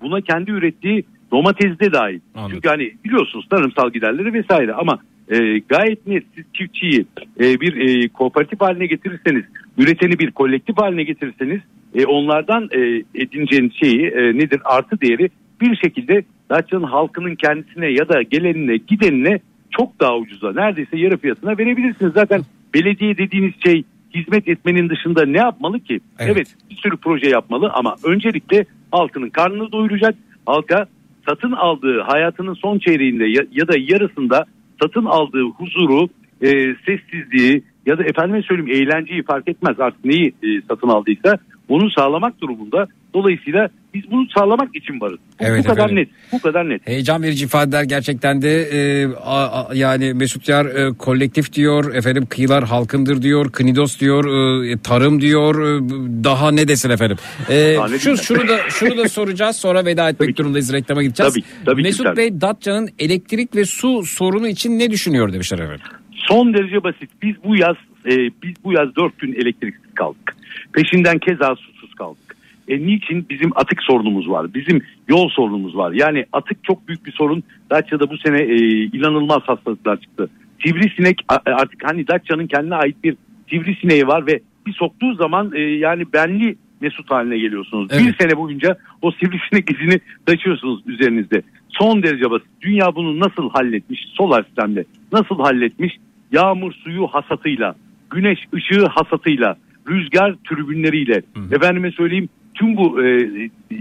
[0.01, 2.19] buna kendi ürettiği domates de dahil.
[2.35, 2.53] Anladım.
[2.53, 7.05] Çünkü hani biliyorsunuz tarımsal giderleri vesaire ama e, gayet net siz çiftçiyi
[7.39, 9.43] e, bir e, kooperatif haline getirirseniz,
[9.77, 11.61] üreteni bir kolektif haline getirirseniz
[11.95, 15.29] e, onlardan e, edineceğiniz şeyi e, nedir artı değeri
[15.61, 19.39] bir şekilde Datça'nın halkının kendisine ya da gelenine gidenine
[19.77, 22.13] çok daha ucuza neredeyse yarı fiyatına verebilirsiniz.
[22.13, 22.41] Zaten
[22.73, 23.83] belediye dediğiniz şey
[24.16, 25.99] hizmet etmenin dışında ne yapmalı ki?
[26.20, 26.32] Evet.
[26.36, 30.16] evet bir sürü proje yapmalı ama öncelikle halkının karnını doyuracak.
[30.45, 30.86] Halka
[31.30, 34.45] satın aldığı hayatının son çeyreğinde ya, ya da yarısında
[34.82, 36.09] satın aldığı huzuru,
[36.41, 36.49] e,
[36.86, 41.38] sessizliği ya da efendime söyleyeyim eğlenceyi fark etmez artık neyi e, satın aldıysa
[41.72, 42.88] onu sağlamak durumunda.
[43.13, 45.19] Dolayısıyla biz bunu sağlamak için varız.
[45.39, 45.95] Bu, Evet bu kadar efendim.
[45.95, 46.09] net.
[46.32, 46.88] Bu kadar net.
[46.88, 52.26] Heyecan verici ifadeler gerçekten de e, a- a- yani Mesut Yar e, kolektif diyor efendim
[52.30, 54.24] kıyılar halkındır diyor Knidos diyor
[54.65, 55.80] e, tarım diyor e,
[56.24, 57.17] daha ne desin efendim.
[57.49, 61.34] E, şu şunu da şunu da soracağız sonra veda etmek Tabii durumundayız reklama gideceğiz.
[61.34, 62.17] Tabii, tabii Mesut tabii.
[62.17, 65.86] Bey Datça'nın elektrik ve su sorunu için ne düşünüyor demişler efendim.
[66.15, 67.09] Son derece basit.
[67.24, 68.11] Biz bu yaz e,
[68.43, 70.36] biz bu yaz dört gün elektriksiz kaldık.
[70.74, 72.36] Peşinden keza susuz kaldık.
[72.67, 73.26] E, niçin?
[73.30, 74.53] Bizim atık sorunumuz var.
[74.53, 75.91] Bizim yol sorunumuz var.
[75.91, 77.43] Yani atık çok büyük bir sorun.
[77.69, 80.30] Datça'da bu sene e, inanılmaz hastalıklar çıktı.
[80.65, 83.15] Sivrisinek a- artık hani Datça'nın kendine ait bir
[83.49, 87.88] sivrisineği var ve bir soktuğu zaman e, yani benli mesut haline geliyorsunuz.
[87.91, 88.03] Evet.
[88.05, 91.41] Bir sene boyunca o sivrisinek izini taşıyorsunuz üzerinizde.
[91.69, 92.47] Son derece basit.
[92.61, 94.05] Dünya bunu nasıl halletmiş?
[94.13, 95.97] Solar sistemde nasıl halletmiş?
[96.32, 97.76] Yağmur suyu hasatıyla,
[98.09, 99.55] güneş ışığı hasatıyla,
[99.91, 101.21] rüzgar türbünleriyle.
[101.51, 103.29] Efendime söyleyeyim tüm bu e,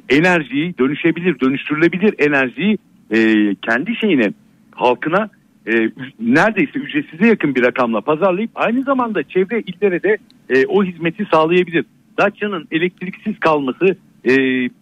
[0.09, 2.79] enerjiyi dönüşebilir, dönüştürülebilir enerjiyi
[3.11, 3.19] e,
[3.55, 4.33] kendi şeyine,
[4.71, 5.29] halkına
[5.67, 5.73] e,
[6.21, 10.19] neredeyse ücretsize yakın bir rakamla pazarlayıp aynı zamanda çevre illere de
[10.51, 11.85] e, o hizmeti sağlayabilir.
[12.19, 14.33] Datça'nın elektriksiz kalması e,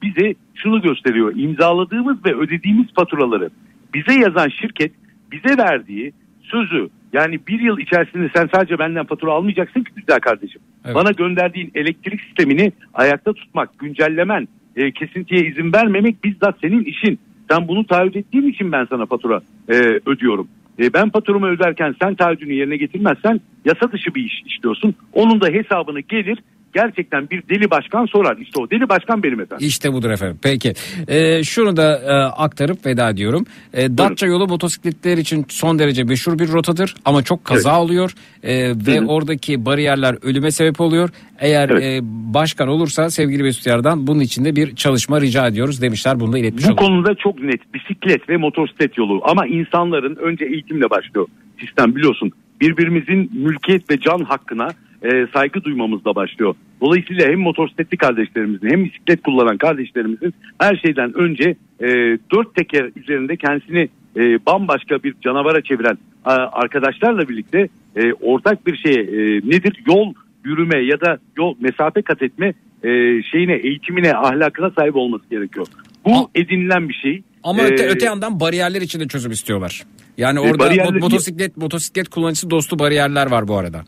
[0.03, 1.33] bize şunu gösteriyor.
[1.37, 3.51] İmzaladığımız ve ödediğimiz faturaları
[3.95, 4.93] bize yazan şirket
[5.33, 6.13] bize verdiği
[6.43, 10.61] sözü yani bir yıl içerisinde sen sadece benden fatura almayacaksın ki güzel kardeşim.
[10.85, 10.95] Evet.
[10.95, 17.19] Bana gönderdiğin elektrik sistemini ayakta tutmak, güncellemen, e, kesintiye izin vermemek bizzat senin işin.
[17.51, 19.75] Sen bunu taahhüt ettiğin için ben sana fatura e,
[20.07, 20.49] ödüyorum.
[20.79, 24.95] E, ben faturamı öderken sen taahhüdünü yerine getirmezsen yasa dışı bir iş işliyorsun.
[25.13, 26.39] Onun da hesabını gelir
[26.75, 28.37] gerçekten bir deli başkan sorar.
[28.37, 29.67] İşte o deli başkan benim efendim.
[29.67, 30.39] İşte budur efendim.
[30.43, 30.73] Peki.
[31.09, 32.13] Ee, şunu da e,
[32.43, 33.45] aktarıp veda ediyorum.
[33.75, 38.13] E, Datça yolu motosikletler için son derece meşhur bir rotadır ama çok kaza oluyor
[38.43, 38.55] E,
[38.87, 39.07] ve Hı hı.
[39.07, 41.11] oradaki bariyerler ölüme sebep oluyor.
[41.39, 41.83] Eğer Evet.
[41.85, 42.01] e,
[42.35, 46.21] başkan olursa sevgili Mesut Yar'dan bunun için de bir çalışma rica ediyoruz demişler.
[46.21, 46.85] Bunu da iletmiş Bu olalım.
[46.87, 51.27] konuda çok net bisiklet ve motosiklet yolu ama insanların önce eğitimle başlıyor
[51.61, 52.31] sistem biliyorsun.
[52.61, 54.69] Birbirimizin mülkiyet ve can hakkına
[55.03, 56.55] e, saygı duymamızla başlıyor.
[56.81, 61.87] Dolayısıyla hem motosikletli kardeşlerimizin hem bisiklet kullanan kardeşlerimizin her şeyden önce e,
[62.35, 68.77] dört teker üzerinde kendisini e, bambaşka bir canavara çeviren a, arkadaşlarla birlikte e, ortak bir
[68.77, 72.47] şeye e, nedir yol yürüme ya da yol mesafe kat etme
[72.83, 72.89] e,
[73.23, 75.67] şeyine eğitimine ahlakına sahip olması gerekiyor.
[76.05, 77.23] Bu edinilen bir şey.
[77.43, 79.83] Ama öte, Ee, öte yandan bariyerler için de çözüm istiyorlar.
[80.19, 83.85] Yani E, orada bariyerler- mo- motosiklet motosiklet kullanıcısı dostu bariyerler var bu arada.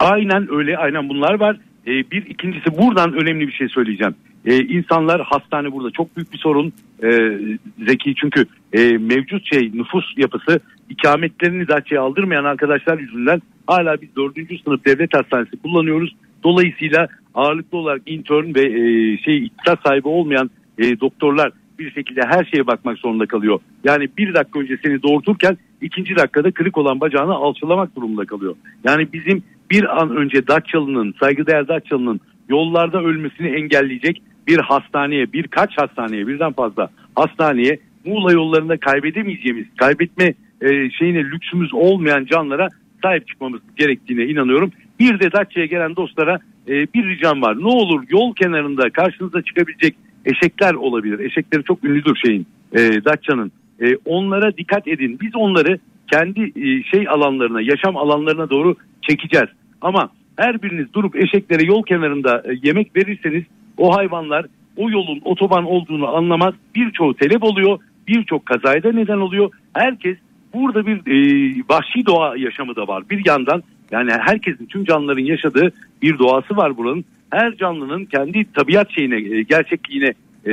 [0.00, 1.56] Aynen öyle aynen bunlar var.
[1.86, 4.14] Ee, bir ikincisi buradan önemli bir şey söyleyeceğim.
[4.44, 6.72] Ee, insanlar hastane burada çok büyük bir sorun
[7.02, 7.38] Ee,
[7.86, 14.58] Zeki çünkü e, mevcut şey nüfus yapısı ikametlerini Datça'ya aldırmayan arkadaşlar yüzünden hala biz dördüncü
[14.58, 16.16] sınıf devlet hastanesi kullanıyoruz.
[16.44, 18.82] Dolayısıyla ağırlıklı olarak intern ve e,
[19.18, 23.60] şey iktisat sahibi olmayan e, doktorlar bir şekilde her şeye bakmak zorunda kalıyor.
[23.84, 28.56] Yani bir dakika önce seni doğurturken ikinci dakikada kırık olan bacağını alçalamak durumunda kalıyor.
[28.84, 36.26] Yani bizim bir an önce Datçalı'nın, saygıdeğer Datçalı'nın yollarda ölmesini engelleyecek bir hastaneye, birkaç hastaneye,
[36.26, 42.68] birden fazla hastaneye Muğla yollarında kaybedemeyeceğimiz, kaybetme e, şeyine lüksümüz olmayan canlara
[43.02, 44.72] sahip çıkmamız gerektiğine inanıyorum.
[45.00, 47.60] Bir de Datça'ya gelen dostlara e, bir ricam var.
[47.60, 51.18] Ne olur yol kenarında karşınıza çıkabilecek eşekler olabilir.
[51.18, 53.52] Eşekleri çok ünlüdür şeyin, e, Datça'nın.
[53.82, 55.18] E, onlara dikkat edin.
[55.20, 55.78] Biz onları
[56.12, 59.48] kendi e, şey alanlarına, yaşam alanlarına doğru çekeceğiz.
[59.80, 63.44] Ama her biriniz durup eşeklere yol kenarında e, yemek verirseniz
[63.76, 66.54] o hayvanlar o yolun otoban olduğunu anlamaz.
[66.74, 67.78] Birçoğu telef oluyor,
[68.08, 69.50] birçok kazaya da neden oluyor.
[69.74, 70.16] Herkes
[70.54, 73.02] burada bir e, vahşi doğa yaşamı da var.
[73.10, 75.72] Bir yandan yani herkesin tüm canlıların yaşadığı
[76.02, 77.04] bir doğası var buranın.
[77.30, 80.14] Her canlının kendi tabiat şeyine, e, gerçekliğine
[80.46, 80.52] e,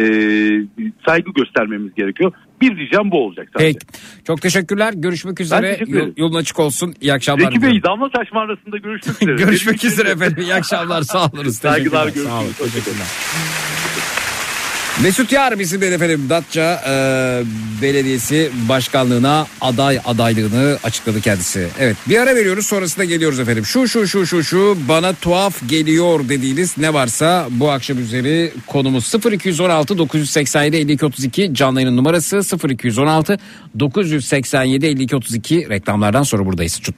[1.06, 2.32] saygı göstermemiz gerekiyor.
[2.62, 3.80] Bir ricam bu olacak sadece.
[3.80, 3.86] Peki.
[4.28, 4.94] Çok teşekkürler.
[4.98, 5.74] Görüşmek üzere.
[5.74, 6.96] teşekkür Yol- yolun açık olsun.
[7.02, 7.52] İyi akşamlar.
[7.52, 9.36] Zeki Bey damla taş mağarasında görüşmek üzere.
[9.36, 10.44] Görüşmek üzere efendim.
[10.44, 11.02] İyi akşamlar.
[11.02, 11.56] Sağ olunuz.
[11.60, 12.14] Saygılar, olun.
[12.14, 12.58] görüşürüz.
[12.74, 13.08] Teşekkürler.
[15.04, 16.92] Mesut Yar bizimle efendim Datça e,
[17.82, 21.68] Belediyesi Başkanlığına aday adaylığını açıkladı kendisi.
[21.80, 23.66] Evet bir ara veriyoruz sonrasında geliyoruz efendim.
[23.66, 29.14] Şu şu şu şu şu bana tuhaf geliyor dediğiniz ne varsa bu akşam üzeri konumuz
[29.32, 33.38] 0216 987 52 32 canlı yayının numarası 0216
[33.80, 36.82] 987 52 32 reklamlardan sonra buradayız.
[36.82, 36.96] Çut.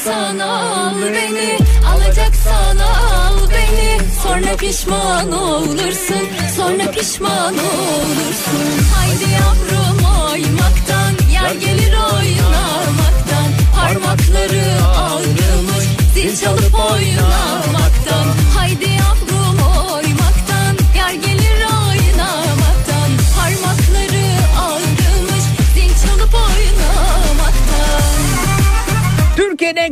[0.00, 3.98] Alacaksan al beni, alacaksan al beni.
[4.22, 8.64] Sonra pişman olursun, sonra pişman olursun.
[8.94, 9.98] Haydi yavrum
[10.32, 13.48] oymaktan, yer gelir oynamaktan.
[13.76, 14.64] Parmakları
[14.96, 17.99] ağrımış, zil çalıp oynamaktan.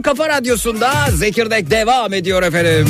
[0.09, 2.86] Kafa radyosunda Zekirdek devam ediyor efendim.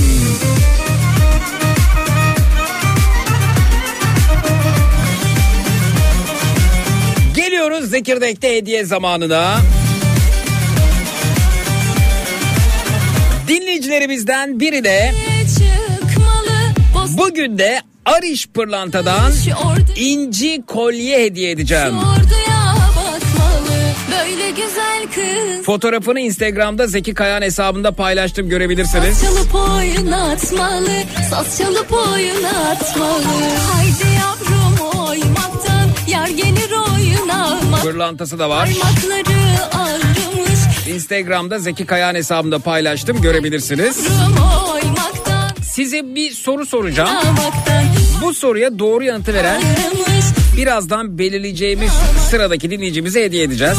[7.34, 9.60] Geliyoruz Zekirdek'te hediye zamanına.
[13.48, 15.14] Dinleyicilerimizden biri de
[17.08, 19.32] bugün de Ariş Pırlanta'dan
[19.96, 21.94] inci kolye hediye edeceğim.
[25.64, 29.18] Fotoğrafını Instagram'da Zeki Kayan hesabında paylaştım görebilirsiniz.
[29.18, 30.90] Saz çalıp oynatmalı,
[31.30, 33.24] saz çalıp oynatmalı.
[33.72, 37.82] Haydi yavrum oymaktan, yer gelir oynamak.
[37.82, 38.68] Pırlantası da var.
[38.82, 44.06] Parmakları ağrımış, Instagram'da Zeki Kayan hesabında paylaştım görebilirsiniz.
[45.62, 47.10] Size bir soru soracağım.
[48.22, 49.62] Bu soruya doğru yanıtı veren
[50.56, 51.92] birazdan belirleyeceğimiz
[52.30, 53.78] sıradaki dinleyicimize hediye edeceğiz.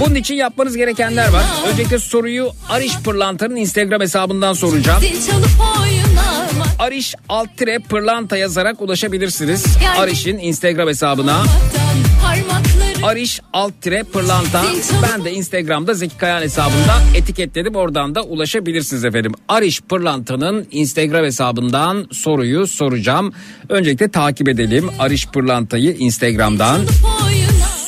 [0.00, 1.44] Bunun için yapmanız gerekenler var.
[1.72, 5.02] Öncelikle soruyu Ariş Pırlanta'nın Instagram hesabından soracağım.
[5.30, 5.48] Çalıp.
[6.78, 9.64] Ariş alt tire pırlanta yazarak ulaşabilirsiniz.
[9.98, 11.42] Ariş'in Instagram hesabına.
[13.02, 14.62] Ariş alt tire pırlanta.
[15.02, 17.74] Ben de Instagram'da Zeki Kayan hesabında etiketledim.
[17.74, 19.32] Oradan da ulaşabilirsiniz efendim.
[19.48, 23.32] Ariş pırlantanın Instagram hesabından soruyu soracağım.
[23.68, 26.80] Öncelikle takip edelim Ariş pırlantayı Instagram'dan.
[27.26, 27.45] oynamak.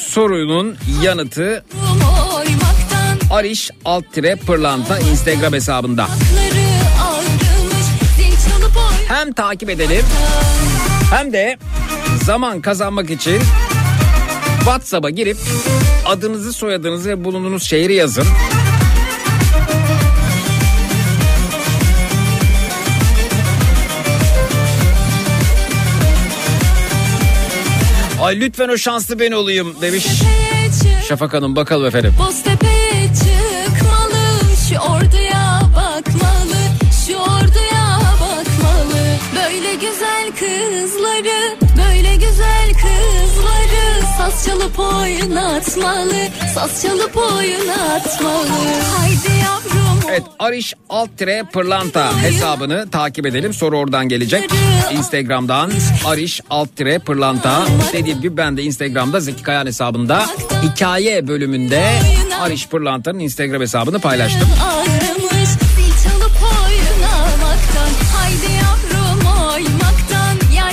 [0.09, 1.65] Sorunun yanıtı.
[3.31, 6.09] Ariş alt tire pırlanta Instagram hesabında.
[9.09, 10.05] Hem takip edelim
[11.11, 11.59] Hem de
[12.25, 13.43] zaman kazanmak için
[14.59, 15.37] WhatsApp'a girip
[16.07, 18.27] adınızı, soyadınızı ve bulunduğunuz şehri yazın.
[28.29, 30.07] Ay lütfen o şanslı ben olayım demiş.
[31.09, 32.15] Şafak Hanım bakalım efendim.
[32.19, 34.25] Boztepe'ye çıkmalı
[34.69, 36.61] Şu orduya bakmalı
[37.07, 39.05] Şu orduya bakmalı.
[39.37, 48.49] Böyle güzel kızları Böyle güzel kızları Saz çalıp oynatmalı Saz çalıp oynatmalı
[48.97, 49.68] Haydi yavrum
[50.09, 53.55] Evet Ariş Altre Pırlanta hesabını takip edelim.
[53.55, 54.51] Soru oradan gelecek.
[54.93, 55.71] Instagram'dan
[56.07, 57.67] Ariş Altre Pırlanta.
[57.93, 60.27] Dediğim gibi ben de Instagram'da Zeki Kayan hesabında
[60.63, 61.93] hikaye bölümünde
[62.41, 64.49] Ariş Pırlanta'nın Instagram hesabını paylaştım.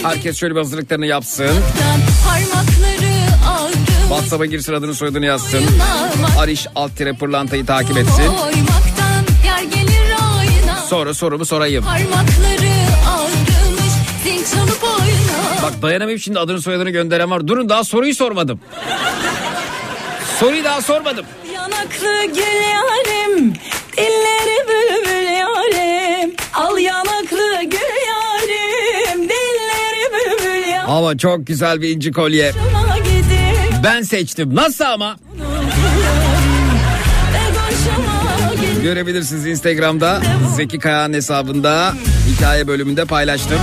[0.03, 1.49] Herkes şöyle bir hazırlıklarını yapsın.
[4.01, 5.63] WhatsApp'a girsin adını soyadını yazsın.
[6.39, 8.23] Ariş Altre Pırlanta'yı takip etsin.
[10.89, 11.85] Sonra sorumu sorayım.
[15.63, 17.47] Bak dayanamayıp şimdi adını soyadını gönderen var.
[17.47, 18.59] Durun daha soruyu sormadım.
[20.39, 21.25] Soruyu daha sormadım.
[21.53, 23.53] Yanaklı gül yarim
[23.97, 32.11] Dilleri bülbül yarim Al yanaklı gül yarim Dilleri bülbül yarim Ama çok güzel bir inci
[32.11, 32.51] kolye.
[33.83, 34.55] Ben seçtim.
[34.55, 35.15] Nasıl ama?
[38.85, 40.21] Görebilirsiniz Instagram'da
[40.55, 41.93] Zeki Kayağan hesabında
[42.31, 43.59] hikaye bölümünde paylaştım.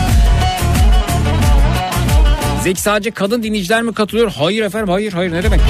[2.64, 4.32] Zeki sadece kadın dinleyiciler mi katılıyor?
[4.38, 5.60] Hayır efendim hayır hayır ne demek?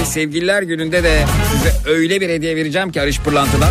[0.00, 3.70] Ve sevgililer gününde de size öyle bir hediye vereceğim ki Arış Pırlantı'dan.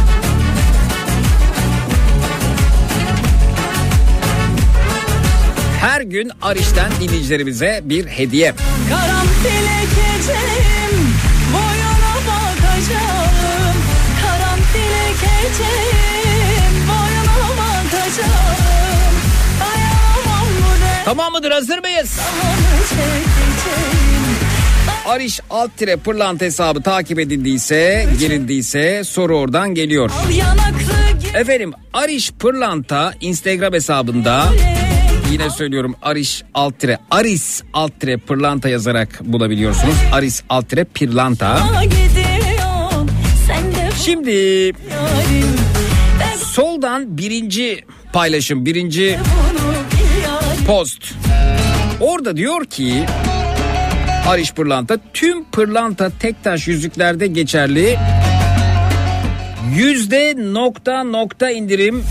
[5.79, 8.53] Her gün Ariş'ten dinleyicilerimize bir hediye.
[8.89, 10.80] Karanfil ekeceğim
[21.11, 22.19] Tamam mıdır hazır mıyız?
[25.05, 30.11] Ariş alt tire pırlanta hesabı takip edildiyse, girildiyse soru oradan geliyor.
[31.33, 34.45] Efendim Ariş Pırlanta Instagram hesabında
[35.31, 39.95] yine söylüyorum Ariş alt tire Aris alt tire pırlanta yazarak bulabiliyorsunuz.
[40.13, 41.59] Aris alt tire pırlanta.
[44.05, 44.71] Şimdi
[46.37, 49.19] soldan birinci paylaşım, birinci
[50.67, 51.13] post.
[51.99, 53.05] Orada diyor ki
[54.27, 57.97] Ariş Pırlanta tüm pırlanta tek taş yüzüklerde geçerli.
[59.75, 62.03] Yüzde nokta nokta indirim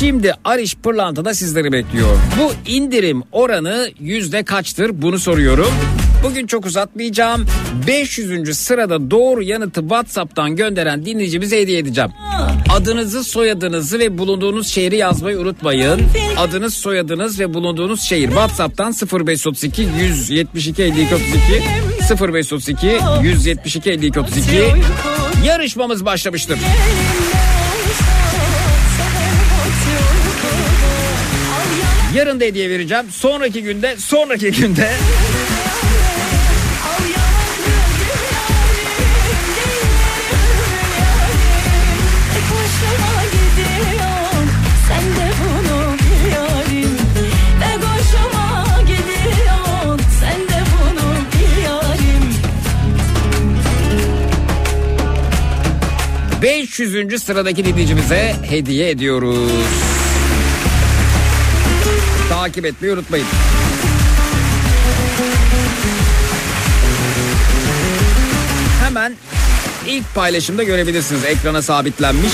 [0.00, 2.16] şimdi Ariş Pırlanta'da sizleri bekliyor.
[2.40, 5.72] Bu indirim oranı yüzde kaçtır bunu soruyorum.
[6.22, 7.46] Bugün çok uzatmayacağım.
[7.86, 8.58] 500.
[8.58, 12.10] sırada doğru yanıtı WhatsApp'tan gönderen dinleyicimize hediye edeceğim.
[12.70, 16.00] Adınızı, soyadınızı ve bulunduğunuz şehri yazmayı unutmayın.
[16.36, 24.48] Adınız, soyadınız ve bulunduğunuz şehir WhatsApp'tan 0532 172 52 32 0532 172 52 32
[25.44, 26.58] Yarışmamız başlamıştır.
[32.14, 33.04] Yarın da hediye vereceğim.
[33.10, 34.90] Sonraki günde, sonraki günde
[56.72, 57.22] 500.
[57.22, 59.50] sıradaki dinleyicimize hediye ediyoruz.
[62.28, 63.26] Takip etmeyi unutmayın.
[68.84, 69.12] Hemen
[69.86, 71.24] ilk paylaşımda görebilirsiniz.
[71.24, 72.32] Ekrana sabitlenmiş.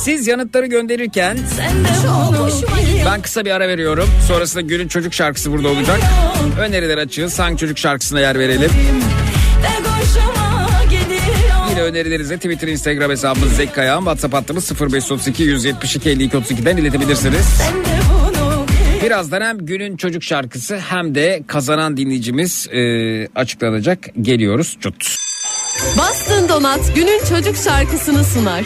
[0.00, 1.38] Siz yanıtları gönderirken
[3.06, 4.08] Ben kısa bir ara veriyorum.
[4.28, 6.00] Sonrasında günün çocuk şarkısı burada olacak.
[6.60, 7.38] Öneriler açığız.
[7.38, 8.70] Hangi çocuk şarkısına yer verelim?
[11.70, 17.46] Yine önerilerinizi Twitter, Instagram hesabımız Zek Kayağan, WhatsApp hattımız 0532 172 52 32'den iletebilirsiniz.
[19.02, 22.80] Birazdan hem günün çocuk şarkısı hem de kazanan dinleyicimiz e,
[23.34, 23.98] açıklanacak.
[24.22, 24.76] Geliyoruz.
[24.80, 25.16] Çut.
[25.98, 28.64] Bastın Donat günün çocuk şarkısını sunar.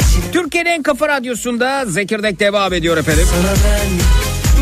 [0.00, 3.26] İşte Türkiye'nin en kafa radyosunda Zekirdek devam ediyor efendim.
[3.30, 3.90] Sana ben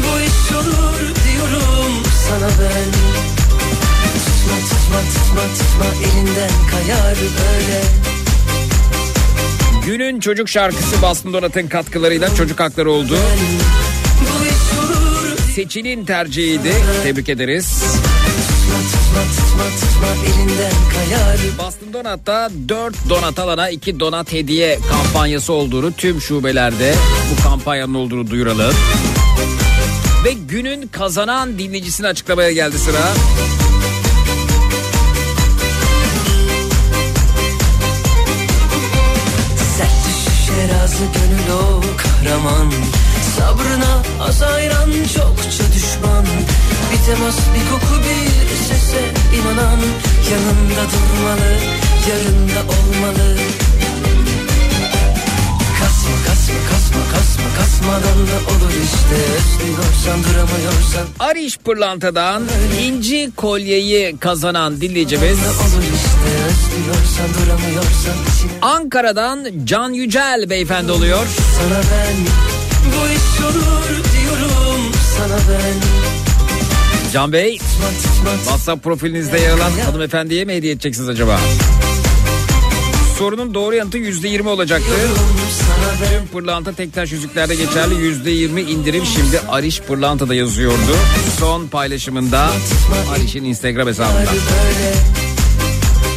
[0.03, 1.93] bu iş olur diyorum
[2.29, 2.91] sana ben
[4.25, 7.83] Tutma tutma tutma tutma elinden kayar böyle
[9.87, 13.19] Günün çocuk şarkısı Boston Donat'ın katkılarıyla çocuk hakları oldu.
[14.21, 16.73] Bu iş olur Seçil'in tercihiydi.
[17.03, 17.85] Tebrik ederiz.
[19.55, 26.21] Tutma tutma elinden kayar Boston Donat'ta 4 donat alana 2 donat hediye kampanyası olduğunu tüm
[26.21, 26.95] şubelerde
[27.31, 28.75] bu kampanyanın olduğunu duyuralım.
[30.25, 33.01] Ve günün kazanan dinleyicisini açıklamaya geldi sıra.
[40.83, 42.73] Razı gönül o kahraman
[43.37, 46.25] Sabrına az ayıran çokça düşman
[46.93, 49.01] Bir temas bir koku bir sese
[49.39, 49.81] inanan
[50.31, 51.51] Yanında durmalı
[52.09, 53.37] yarında olmalı.
[55.81, 59.17] Kasma kasma kasma kasma kasmadan da olur işte.
[59.35, 61.07] Özlüyorsan duramıyorsan.
[61.21, 62.43] Ariş Pırlanta'dan
[62.81, 65.39] inci kolyeyi kazanan dinleyicimiz.
[65.39, 66.35] İşte.
[68.63, 71.27] Ankara'dan Can Yücel beyefendi oluyor.
[71.59, 72.17] Sana ben
[72.87, 74.93] bu iş olur diyorum.
[75.19, 75.94] Sana ben
[77.15, 77.59] Can Bey
[78.45, 81.41] WhatsApp profilinizde yer alan hanımefendiye mi hediye edeceksiniz acaba?
[83.19, 84.91] Sorunun doğru yanıtı %20 olacaktı.
[85.51, 90.97] sana ben Tüm pırlanta tek taş yüzüklerde geçerli %20 indirim şimdi Ariş Pırlanta'da yazıyordu.
[91.41, 92.51] Son paylaşımında
[93.17, 94.31] Ariş'in Instagram hesabında.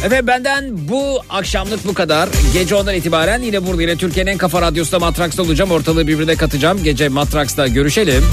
[0.04, 2.28] Efendim benden bu akşamlık bu kadar.
[2.52, 5.70] Gece ondan itibaren yine burada yine Türkiye'nin en kafa radyosunda Matraks'ta olacağım.
[5.70, 6.84] Ortalığı birbirine katacağım.
[6.84, 8.24] Gece Matraks'ta görüşelim.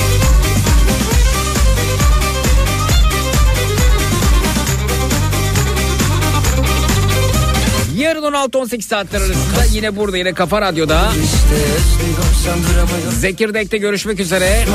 [8.46, 11.12] 16-18 saatler arasında yine burada yine Kafa Radyo'da
[13.20, 14.66] Zekirdek'te görüşmek üzere.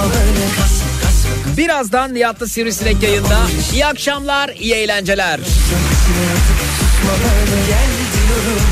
[1.57, 3.39] Birazdan Nihat'ta Sivrisinek yayında.
[3.73, 5.41] İyi akşamlar, iyi eğlenceler.
[7.69, 8.63] Gel diyorum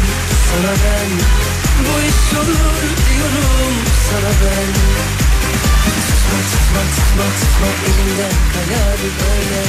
[1.78, 3.74] Bu iş olur diyorum
[4.10, 4.68] sana ben
[6.08, 9.62] Tutma tutma tutma tutma elimden kayar böyle